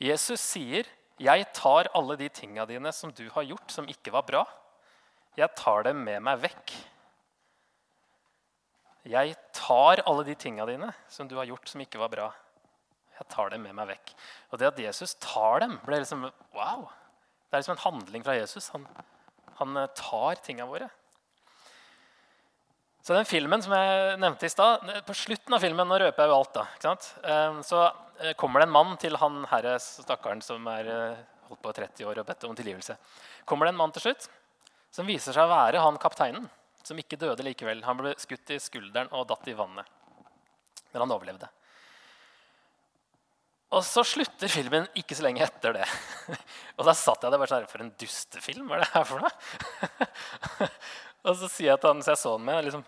Jesus 0.00 0.40
sier 0.40 0.86
'Jeg 1.18 1.48
tar 1.52 1.88
alle 1.98 2.14
de 2.14 2.28
tinga 2.30 2.62
dine 2.64 2.92
som 2.94 3.10
du 3.10 3.24
har 3.34 3.42
gjort, 3.42 3.72
som 3.74 3.88
ikke 3.90 4.12
var 4.14 4.22
bra.' 4.22 4.46
'Jeg 5.36 5.50
tar 5.58 5.82
dem 5.82 6.04
med 6.04 6.22
meg 6.22 6.38
vekk.' 6.46 6.76
Jeg 9.08 9.36
tar 9.56 10.02
alle 10.06 10.24
de 10.26 10.34
tinga 10.34 10.66
dine 10.68 10.92
som 11.08 11.28
du 11.28 11.36
har 11.38 11.48
gjort, 11.48 11.68
som 11.68 11.80
ikke 11.80 11.98
var 11.98 12.10
bra. 12.12 12.26
Jeg 13.18 13.28
tar 13.32 13.50
dem 13.50 13.64
med 13.64 13.74
meg 13.78 13.88
vekk. 13.94 14.12
Og 14.52 14.60
det 14.60 14.68
at 14.68 14.80
Jesus 14.82 15.14
tar 15.22 15.62
dem, 15.64 15.78
ble 15.86 16.02
liksom 16.02 16.26
wow. 16.54 16.84
Det 17.48 17.56
er 17.56 17.62
liksom 17.62 17.78
en 17.78 17.86
handling 17.86 18.26
fra 18.26 18.36
Jesus. 18.36 18.68
Han, 18.74 18.84
han 19.58 19.76
eh, 19.80 19.88
tar 19.96 20.42
tinga 20.44 20.66
våre. 20.68 20.90
Så 23.08 23.14
den 23.16 23.24
filmen 23.24 23.62
som 23.64 23.72
jeg 23.72 24.16
nevnte 24.20 24.44
i 24.44 24.52
stad, 24.52 24.82
På 25.06 25.14
slutten 25.16 25.54
av 25.56 25.62
filmen 25.64 25.88
nå 25.88 25.96
røper 25.96 26.26
jeg 26.26 26.28
jo 26.28 26.34
alt 26.36 26.58
da, 26.84 26.92
eh, 27.24 27.60
så 27.64 27.78
eh, 28.20 28.34
kommer 28.36 28.60
det 28.60 28.66
en 28.66 28.74
mann 28.74 28.90
til 29.00 29.16
han 29.16 29.46
herre 29.48 29.78
stakkaren 29.80 30.42
som 30.44 30.66
er 30.68 30.90
eh, 30.92 31.22
holdt 31.48 31.62
på 31.64 31.72
30 31.72 32.04
år 32.04 32.20
og 32.20 32.26
bedt 32.28 32.44
om 32.44 32.58
tilgivelse. 32.58 32.98
Kommer 33.48 33.64
det 33.64 33.72
en 33.72 33.78
mann 33.78 33.94
til 33.96 34.04
slutt 34.04 34.26
som 34.92 35.08
viser 35.08 35.32
seg 35.32 35.40
å 35.40 35.48
være 35.54 35.80
han 35.80 35.96
kapteinen, 36.02 36.50
som 36.84 37.00
ikke 37.00 37.16
døde 37.22 37.46
likevel. 37.46 37.80
Han 37.86 37.96
ble 37.96 38.12
skutt 38.20 38.52
i 38.52 38.60
skulderen 38.60 39.08
og 39.16 39.24
datt 39.32 39.48
i 39.48 39.56
vannet. 39.56 39.88
Men 40.92 41.06
han 41.06 41.16
overlevde. 41.16 41.48
Og 43.72 43.88
så 43.88 44.04
slutter 44.04 44.52
filmen 44.52 44.84
ikke 45.00 45.16
så 45.16 45.24
lenge 45.24 45.46
etter 45.48 45.78
det. 45.80 45.88
Og 46.76 46.84
da 46.84 46.92
satt 46.96 47.24
jeg 47.24 47.32
der 47.32 47.40
bare 47.40 47.52
sånn 47.54 47.66
For 47.72 47.84
en 47.84 47.90
dustefilm, 48.00 48.68
hva 48.68 48.78
er 48.78 48.84
det 48.84 48.92
her 48.92 49.08
for 49.08 49.24
noe? 49.24 50.06
og 51.24 51.34
så 51.36 51.48
sier 51.50 51.72
jeg 51.72 51.80
til 51.82 51.92
han 51.94 52.00
så 52.04 52.14
jeg 52.14 52.20
så 52.20 52.36
den 52.36 52.46
med 52.46 52.62
liksom, 52.64 52.86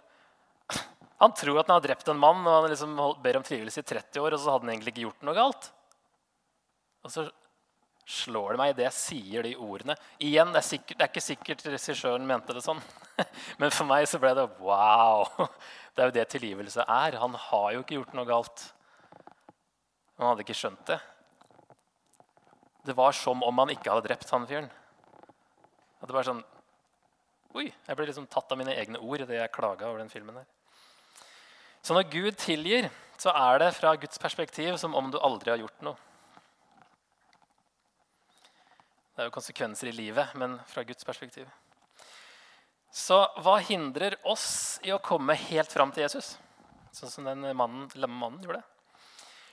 han 1.20 1.34
tror 1.36 1.60
at 1.60 1.68
han 1.68 1.76
har 1.76 1.84
drept 1.84 2.08
en 2.08 2.20
mann 2.20 2.40
og 2.46 2.54
han 2.54 2.70
liksom 2.72 2.96
ber 3.20 3.38
om 3.38 3.44
tilgivelse 3.44 3.82
i 3.82 3.88
30 3.90 4.22
år, 4.22 4.34
og 4.34 4.40
så 4.40 4.54
hadde 4.54 4.64
han 4.64 4.72
egentlig 4.72 4.94
ikke 4.94 5.04
gjort 5.04 5.26
noe 5.28 5.36
galt. 5.36 5.68
Og 7.04 7.12
så 7.12 7.26
slår 8.10 8.54
det 8.54 8.60
meg 8.60 8.72
idet 8.72 8.86
jeg 8.86 8.96
sier 8.96 9.46
de 9.46 9.52
ordene. 9.60 9.96
Igjen, 10.18 10.52
Det 10.52 10.62
er, 10.62 10.66
sikkert, 10.66 10.96
det 10.98 11.04
er 11.04 11.12
ikke 11.12 11.24
sikkert 11.24 11.64
regissøren 11.68 12.26
mente 12.26 12.56
det 12.56 12.64
sånn, 12.64 12.80
men 13.60 13.72
for 13.74 13.88
meg 13.88 14.08
så 14.08 14.20
ble 14.22 14.32
det 14.38 14.48
wow. 14.64 15.28
Det 15.94 16.02
er 16.02 16.08
jo 16.08 16.14
det 16.16 16.26
tilgivelse 16.32 16.84
er. 16.86 17.18
Han 17.20 17.34
har 17.34 17.72
jo 17.74 17.80
ikke 17.82 17.96
gjort 17.98 18.12
noe 18.16 18.28
galt. 18.28 18.62
Han 20.20 20.30
hadde 20.30 20.44
ikke 20.46 20.56
skjønt 20.56 20.84
det. 20.88 21.00
Det 22.86 22.94
var 22.96 23.12
som 23.12 23.42
om 23.44 23.60
han 23.60 23.72
ikke 23.74 23.90
hadde 23.90 24.06
drept 24.06 24.30
han 24.32 24.46
fyren. 24.48 24.70
Det 26.00 26.16
var 26.16 26.24
sånn 26.24 26.40
Oi, 27.58 27.66
jeg 27.66 27.98
ble 27.98 28.06
liksom 28.06 28.28
tatt 28.30 28.52
av 28.54 28.60
mine 28.60 28.72
egne 28.78 29.00
ord 29.02 29.24
idet 29.24 29.34
jeg 29.34 29.50
klaga 29.52 29.88
over 29.90 29.98
den 29.98 30.12
filmen. 30.12 30.36
her. 30.38 30.46
Så 31.82 31.96
når 31.96 32.10
Gud 32.12 32.36
tilgir, 32.40 32.90
så 33.20 33.32
er 33.36 33.60
det 33.62 33.74
fra 33.76 33.94
Guds 34.00 34.20
perspektiv 34.20 34.76
som 34.80 34.94
om 34.96 35.10
du 35.12 35.18
aldri 35.20 35.52
har 35.52 35.60
gjort 35.60 35.84
noe. 35.84 35.96
Det 39.14 39.24
er 39.24 39.28
jo 39.28 39.34
konsekvenser 39.34 39.90
i 39.90 39.96
livet, 39.96 40.32
men 40.40 40.56
fra 40.70 40.84
Guds 40.88 41.04
perspektiv. 41.04 41.48
Så 42.90 43.18
hva 43.44 43.58
hindrer 43.62 44.16
oss 44.26 44.80
i 44.82 44.92
å 44.94 45.02
komme 45.04 45.36
helt 45.36 45.70
fram 45.72 45.92
til 45.92 46.06
Jesus? 46.06 46.34
Sånn 46.96 47.12
som 47.12 47.28
den 47.28 47.44
mannen, 47.54 47.86
mannen 48.08 48.40
gjorde. 48.42 48.62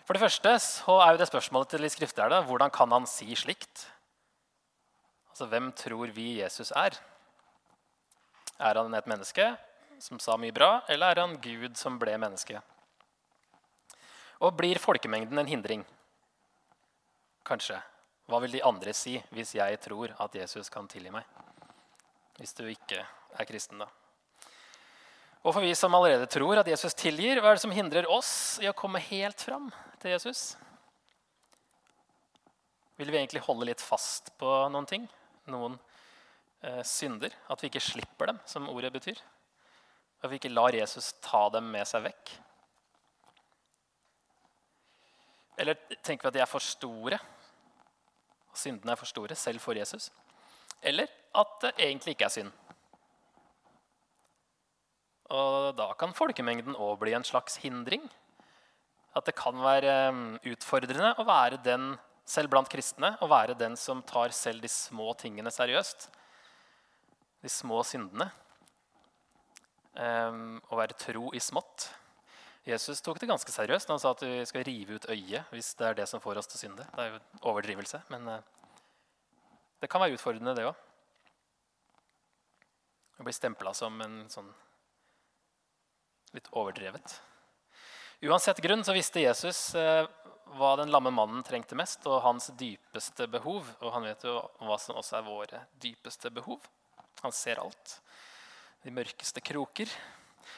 For 0.08 0.16
det 0.16 0.24
første 0.24 0.54
så 0.64 0.96
er 1.04 1.14
jo 1.14 1.20
det 1.20 1.28
spørsmålet 1.28 1.74
til 1.74 1.84
de 1.84 1.92
skriftlærde 1.92 2.40
hvordan 2.48 2.72
kan 2.74 2.94
han 2.96 3.06
si 3.10 3.28
slikt? 3.36 3.84
Altså, 5.34 5.50
Hvem 5.52 5.72
tror 5.78 6.16
vi 6.16 6.40
Jesus 6.40 6.72
er? 6.72 6.96
Er 8.58 8.80
han 8.80 8.96
et 8.96 9.10
menneske? 9.12 9.52
Som 10.04 10.20
sa 10.22 10.38
mye 10.38 10.54
bra, 10.56 10.82
eller 10.88 11.12
er 11.12 11.24
han 11.24 11.38
Gud 11.42 11.78
som 11.80 11.98
ble 12.00 12.16
menneske? 12.22 12.62
Og 14.44 14.54
blir 14.58 14.80
folkemengden 14.82 15.40
en 15.42 15.50
hindring? 15.50 15.86
Kanskje. 17.48 17.80
Hva 18.28 18.42
vil 18.44 18.58
de 18.58 18.64
andre 18.68 18.94
si 18.96 19.16
hvis 19.34 19.56
jeg 19.56 19.80
tror 19.82 20.14
at 20.20 20.36
Jesus 20.36 20.70
kan 20.70 20.90
tilgi 20.92 21.14
meg? 21.14 21.26
Hvis 22.38 22.54
du 22.58 22.66
ikke 22.70 23.00
er 23.02 23.50
kristen, 23.50 23.82
da. 23.82 23.88
Og 25.48 25.54
for 25.56 25.64
vi 25.64 25.72
som 25.78 25.96
allerede 25.96 26.28
tror 26.30 26.60
at 26.60 26.68
Jesus 26.68 26.98
tilgir, 26.98 27.40
hva 27.40 27.54
er 27.54 27.58
det 27.58 27.64
som 27.64 27.74
hindrer 27.74 28.10
oss 28.12 28.32
i 28.62 28.68
å 28.68 28.76
komme 28.76 29.00
helt 29.08 29.42
fram 29.42 29.70
til 30.02 30.12
Jesus? 30.12 30.58
Vil 32.98 33.14
vi 33.14 33.20
egentlig 33.20 33.46
holde 33.46 33.70
litt 33.70 33.82
fast 33.82 34.34
på 34.42 34.50
noen 34.74 34.90
ting? 34.90 35.06
Noen 35.48 35.78
eh, 36.66 36.82
synder? 36.86 37.34
At 37.48 37.64
vi 37.64 37.72
ikke 37.72 37.84
slipper 37.84 38.34
dem, 38.34 38.42
som 38.50 38.68
ordet 38.74 38.92
betyr? 38.98 39.22
At 40.24 40.32
vi 40.32 40.40
ikke 40.40 40.54
lar 40.54 40.76
Jesus 40.76 41.12
ta 41.22 41.44
dem 41.54 41.68
med 41.74 41.86
seg 41.88 42.08
vekk. 42.08 42.32
Eller 45.58 45.78
tenker 46.06 46.28
vi 46.28 46.32
at 46.32 46.38
de 46.38 46.44
er 46.46 46.50
for 46.50 46.64
store? 46.64 47.20
Og 48.52 48.58
syndene 48.58 48.94
er 48.94 49.00
for 49.00 49.10
store, 49.10 49.38
selv 49.38 49.62
for 49.62 49.78
Jesus? 49.78 50.10
Eller 50.82 51.10
at 51.38 51.54
det 51.64 51.74
egentlig 51.78 52.16
ikke 52.16 52.28
er 52.30 52.34
synd? 52.34 52.52
Og 55.34 55.74
da 55.76 55.90
kan 56.00 56.16
folkemengden 56.16 56.78
òg 56.80 56.98
bli 57.02 57.14
en 57.18 57.26
slags 57.28 57.58
hindring. 57.62 58.06
At 59.18 59.26
det 59.28 59.36
kan 59.38 59.58
være 59.60 59.96
um, 60.14 60.26
utfordrende 60.46 61.14
å 61.18 61.26
være 61.28 61.60
den, 61.66 61.96
selv 62.28 62.52
blant 62.54 62.70
kristne, 62.70 63.14
å 63.24 63.30
være 63.32 63.58
den 63.58 63.76
som 63.80 64.04
tar 64.06 64.34
selv 64.36 64.64
de 64.64 64.72
små 64.72 65.14
tingene 65.20 65.52
seriøst. 65.54 66.10
De 67.44 67.52
små 67.52 67.82
syndene 67.86 68.30
um, 69.98 70.58
å 70.70 70.80
være 70.80 70.98
tro 71.00 71.32
i 71.36 71.42
smått. 71.44 71.90
Jesus 72.68 73.00
tok 73.04 73.20
det 73.22 73.30
ganske 73.30 73.52
seriøst 73.52 73.88
når 73.88 73.96
han 73.96 74.04
sa 74.04 74.12
at 74.12 74.24
vi 74.26 74.44
skal 74.48 74.66
rive 74.68 74.98
ut 74.98 75.08
øyet 75.08 75.54
hvis 75.54 75.72
det 75.80 75.88
er 75.88 75.98
det 76.02 76.08
som 76.12 76.24
får 76.24 76.42
oss 76.42 76.50
til 76.52 76.66
synde. 76.66 76.88
Det 76.96 77.04
er 77.04 77.14
jo 77.14 77.22
overdrivelse, 77.52 78.02
men 78.12 78.28
uh, 78.28 78.42
det 79.82 79.90
kan 79.92 80.04
være 80.04 80.18
utfordrende, 80.18 80.56
det 80.58 80.68
òg. 80.68 80.84
Å 83.18 83.26
bli 83.26 83.34
stempla 83.34 83.74
som 83.74 83.96
en 84.04 84.20
sånn 84.30 84.50
litt 86.36 86.50
overdrevet. 86.52 87.16
Uansett 88.28 88.60
grunn 88.62 88.84
så 88.86 88.94
visste 88.98 89.24
Jesus 89.24 89.72
uh, 89.78 90.04
hva 90.58 90.76
den 90.80 90.92
lamme 90.94 91.12
mannen 91.14 91.44
trengte 91.46 91.78
mest, 91.78 92.06
og 92.10 92.22
hans 92.26 92.52
dypeste 92.60 93.28
behov. 93.32 93.68
Og 93.82 93.94
han 93.96 94.06
vet 94.08 94.26
jo 94.28 94.38
hva 94.66 94.78
som 94.82 95.00
også 95.00 95.20
er 95.20 95.28
våre 95.28 95.64
dypeste 95.82 96.32
behov. 96.34 96.66
Han 97.24 97.34
ser 97.34 97.62
alt 97.62 97.98
de 98.88 98.96
mørkeste 98.96 99.44
kroker. 99.44 99.92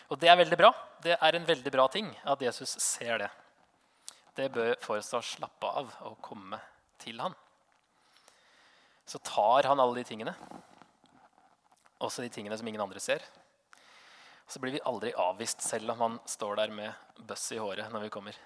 Og 0.09 0.19
det 0.21 0.29
er 0.29 0.37
veldig 0.37 0.57
bra. 0.59 0.69
Det 1.01 1.15
er 1.17 1.35
en 1.35 1.47
veldig 1.47 1.71
bra 1.73 1.87
ting 1.91 2.09
at 2.29 2.41
Jesus 2.45 2.75
ser 2.83 3.23
det. 3.23 3.29
Det 4.37 4.51
bør 4.53 4.75
få 4.83 4.99
oss 4.99 5.09
til 5.09 5.19
å 5.19 5.25
slappe 5.25 5.69
av 5.81 5.93
og 6.07 6.19
komme 6.23 6.59
til 7.01 7.19
han. 7.21 7.33
Så 9.09 9.21
tar 9.25 9.65
han 9.65 9.81
alle 9.81 9.97
de 9.97 10.05
tingene, 10.05 10.35
også 11.97 12.21
de 12.21 12.29
tingene 12.31 12.57
som 12.59 12.67
ingen 12.69 12.83
andre 12.83 13.01
ser. 13.01 13.23
Så 14.49 14.61
blir 14.61 14.75
vi 14.77 14.83
aldri 14.85 15.11
avvist, 15.17 15.65
selv 15.65 15.95
om 15.95 16.03
han 16.05 16.19
står 16.29 16.61
der 16.61 16.73
med 16.73 17.25
bøss 17.25 17.47
i 17.55 17.59
håret 17.61 17.89
når 17.93 18.05
vi 18.05 18.11
kommer. 18.13 18.37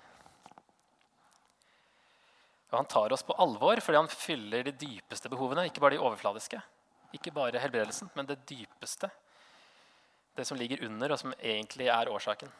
Og 2.71 2.79
han 2.79 2.89
tar 2.89 3.13
oss 3.13 3.25
på 3.27 3.35
alvor 3.43 3.83
fordi 3.83 3.99
han 3.99 4.09
fyller 4.09 4.63
de 4.65 4.73
dypeste 4.73 5.29
behovene, 5.29 5.67
ikke 5.67 5.83
bare 5.83 5.97
de 5.97 6.01
overfladiske. 6.01 6.61
Ikke 7.13 7.35
bare 7.35 7.61
helbredelsen, 7.61 8.09
men 8.15 8.25
det 8.25 8.39
dypeste 8.49 9.11
det 10.35 10.45
som 10.45 10.57
ligger 10.57 10.83
under, 10.85 11.13
og 11.13 11.19
som 11.19 11.33
egentlig 11.39 11.87
er 11.93 12.09
årsaken. 12.09 12.51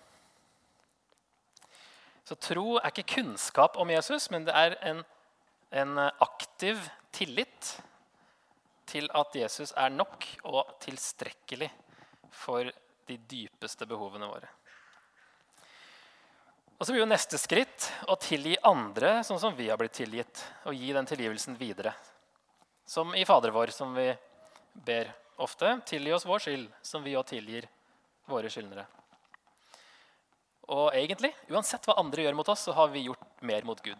Så 2.24 2.38
tro 2.40 2.78
er 2.80 2.92
ikke 2.92 3.18
kunnskap 3.18 3.78
om 3.82 3.90
Jesus, 3.92 4.30
men 4.32 4.46
det 4.48 4.56
er 4.56 4.78
en, 4.88 5.02
en 5.72 5.98
aktiv 6.24 6.80
tillit 7.12 7.74
til 8.88 9.10
at 9.16 9.36
Jesus 9.36 9.74
er 9.80 9.92
nok 9.92 10.28
og 10.48 10.76
tilstrekkelig 10.84 11.70
for 12.34 12.70
de 13.08 13.18
dypeste 13.30 13.88
behovene 13.90 14.30
våre. 14.30 14.50
Og 16.78 16.88
så 16.88 16.94
blir 16.94 17.04
jo 17.04 17.10
Neste 17.10 17.40
skritt 17.40 17.90
å 18.12 18.18
tilgi 18.20 18.58
andre 18.68 19.22
sånn 19.24 19.40
som 19.40 19.54
vi 19.56 19.70
har 19.70 19.80
blitt 19.80 19.96
tilgitt. 19.96 20.42
Og 20.68 20.76
gi 20.76 20.90
den 20.96 21.08
tilgivelsen 21.08 21.56
videre. 21.56 21.94
Som 22.84 23.14
i 23.16 23.24
Fader 23.24 23.54
vår, 23.56 23.72
som 23.72 23.94
vi 23.96 24.10
ber 24.74 25.12
ofte. 25.38 25.80
Tilgi 25.86 26.14
oss 26.14 26.26
vår 26.26 26.44
skyld, 26.44 26.68
som 26.82 27.04
vi 27.04 27.16
òg 27.18 27.26
tilgir 27.30 27.68
våre 28.30 28.52
skyldnere. 28.52 28.86
Og 30.72 30.94
egentlig, 30.96 31.34
uansett 31.52 31.86
hva 31.88 31.98
andre 32.00 32.24
gjør 32.24 32.38
mot 32.40 32.50
oss, 32.54 32.64
så 32.68 32.76
har 32.76 32.92
vi 32.94 33.06
gjort 33.08 33.42
mer 33.44 33.66
mot 33.68 33.82
Gud. 33.84 34.00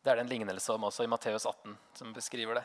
Det 0.00 0.10
er 0.10 0.16
det 0.16 0.24
en 0.24 0.32
lignelse 0.32 0.72
om 0.72 0.84
også 0.88 1.04
i 1.04 1.10
Matteus 1.10 1.46
18, 1.46 1.76
som 1.96 2.12
beskriver 2.16 2.60
det. 2.60 2.64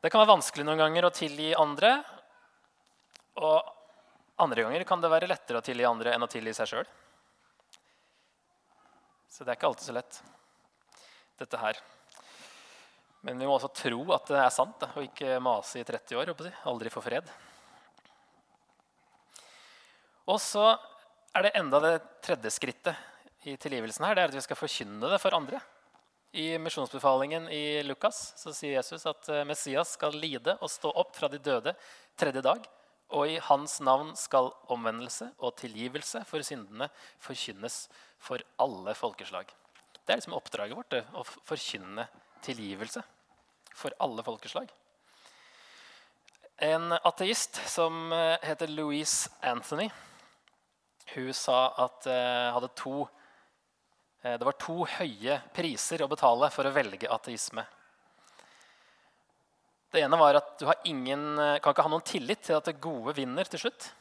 Det 0.00 0.10
kan 0.12 0.22
være 0.22 0.32
vanskelig 0.32 0.64
noen 0.64 0.80
ganger 0.80 1.08
å 1.08 1.12
tilgi 1.12 1.50
andre. 1.56 1.98
Og 3.40 3.72
andre 4.40 4.64
ganger 4.64 4.84
kan 4.88 5.02
det 5.02 5.12
være 5.12 5.28
lettere 5.28 5.60
å 5.60 5.64
tilgi 5.64 5.88
andre 5.88 6.14
enn 6.14 6.24
å 6.24 6.30
tilgi 6.30 6.54
seg 6.56 6.70
sjøl. 6.70 6.92
Så 9.28 9.44
det 9.44 9.52
er 9.52 9.60
ikke 9.60 9.68
alltid 9.68 9.88
så 9.88 9.96
lett, 9.96 10.22
dette 11.40 11.60
her. 11.60 11.80
Men 13.26 13.40
vi 13.40 13.48
må 13.48 13.54
også 13.56 13.72
tro 13.76 14.00
at 14.16 14.30
det 14.32 14.38
er 14.40 14.52
sant, 14.54 14.78
da, 14.80 14.88
og 14.96 15.04
ikke 15.04 15.36
mase 15.44 15.82
i 15.82 15.86
30 15.86 16.20
år. 16.20 16.32
Si. 16.40 16.52
Aldri 16.70 16.92
få 16.92 17.02
fred. 17.04 17.28
Og 20.30 20.38
så 20.40 20.70
er 21.34 21.46
det 21.46 21.56
enda 21.58 21.80
det 21.82 21.94
tredje 22.24 22.52
skrittet 22.54 23.46
i 23.48 23.56
tilgivelsen 23.60 24.04
her, 24.04 24.16
det 24.16 24.22
er 24.22 24.32
at 24.32 24.36
vi 24.36 24.42
skal 24.44 24.58
forkynne 24.58 25.08
det 25.10 25.20
for 25.22 25.34
andre. 25.36 25.60
I 26.36 26.54
misjonsbefalingen 26.62 27.48
i 27.50 27.80
Lukas 27.82 28.18
så 28.38 28.52
sier 28.54 28.76
Jesus 28.76 29.06
at 29.08 29.30
eh, 29.32 29.46
Messias 29.48 29.96
skal 29.96 30.14
lide 30.14 30.54
og 30.60 30.70
stå 30.70 30.92
opp 31.02 31.16
fra 31.16 31.30
de 31.32 31.40
døde 31.42 31.72
tredje 32.20 32.42
dag. 32.44 32.68
Og 33.16 33.26
i 33.26 33.40
hans 33.42 33.80
navn 33.82 34.12
skal 34.14 34.52
omvendelse 34.70 35.32
og 35.42 35.56
tilgivelse 35.58 36.22
for 36.28 36.46
syndene 36.46 36.86
forkynnes 37.18 37.88
for 38.22 38.44
alle 38.62 38.94
folkeslag. 38.94 39.50
Det 39.98 40.14
er 40.14 40.20
liksom 40.20 40.36
oppdraget 40.38 40.78
vårt, 40.78 40.92
det, 40.94 41.02
å 41.10 41.24
forkynne 41.26 42.06
tilgivelse 42.44 43.02
for 43.76 43.94
alle 44.02 44.24
folkeslag. 44.26 44.68
En 46.60 46.92
ateist 46.92 47.62
som 47.70 48.12
eh, 48.12 48.36
heter 48.44 48.68
Louise 48.72 49.30
Anthony, 49.40 49.88
hun 51.14 51.32
sa 51.34 51.64
at 51.86 52.06
hadde 52.06 52.68
to 52.78 53.08
Eh, 54.22 54.36
det 54.36 54.44
var 54.44 54.56
to 54.60 54.82
høye 54.84 55.38
priser 55.56 56.02
å 56.04 56.08
betale 56.10 56.50
for 56.52 56.68
å 56.68 56.74
velge 56.74 57.08
ateisme. 57.08 57.64
Det 59.90 60.02
ene 60.04 60.18
var 60.20 60.36
at 60.38 60.52
du 60.60 60.68
ingen, 60.84 61.38
eh, 61.38 61.58
kan 61.58 61.72
ikke 61.72 61.82
ha 61.82 61.88
noen 61.88 62.04
tillit 62.04 62.42
til 62.42 62.56
at 62.56 62.64
det 62.64 62.80
gode 62.80 63.14
vinner 63.16 63.44
til 63.44 63.58
slutt. 63.58 63.92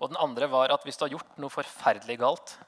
Og 0.00 0.10
den 0.10 0.20
andre 0.20 0.46
var 0.46 0.70
at 0.70 0.84
hvis 0.84 0.96
du 0.96 1.04
har 1.04 1.14
gjort 1.16 1.38
noe 1.38 1.48
forferdelig 1.48 2.18
galt, 2.20 2.58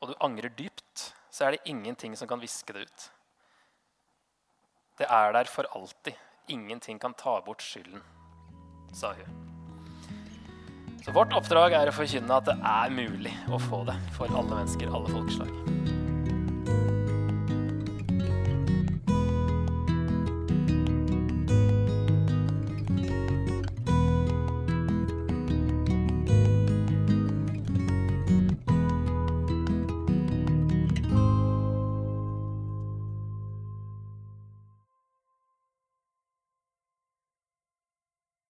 og 0.00 0.08
du 0.08 0.14
angrer 0.20 0.50
dypt, 0.50 1.14
så 1.30 1.46
er 1.46 1.50
det 1.52 1.70
ingenting 1.70 2.16
som 2.16 2.26
kan 2.26 2.40
viske 2.40 2.72
det 2.72 2.82
ut. 2.82 3.10
Det 5.02 5.08
er 5.10 5.32
der 5.34 5.48
for 5.50 5.66
alltid. 5.74 6.14
Ingenting 6.48 7.00
kan 7.00 7.14
ta 7.18 7.40
bort 7.42 7.62
skylden, 7.62 8.02
sa 8.94 9.10
hun. 9.18 9.26
Så 11.02 11.10
vårt 11.10 11.34
oppdrag 11.34 11.74
er 11.74 11.90
å 11.90 11.94
forkynne 11.96 12.38
at 12.38 12.46
det 12.46 12.54
er 12.54 12.94
mulig 12.94 13.34
å 13.50 13.58
få 13.58 13.82
det 13.88 13.98
for 14.14 14.30
alle 14.30 14.60
mennesker, 14.60 14.94
alle 14.94 15.10
folkeslag. 15.10 15.81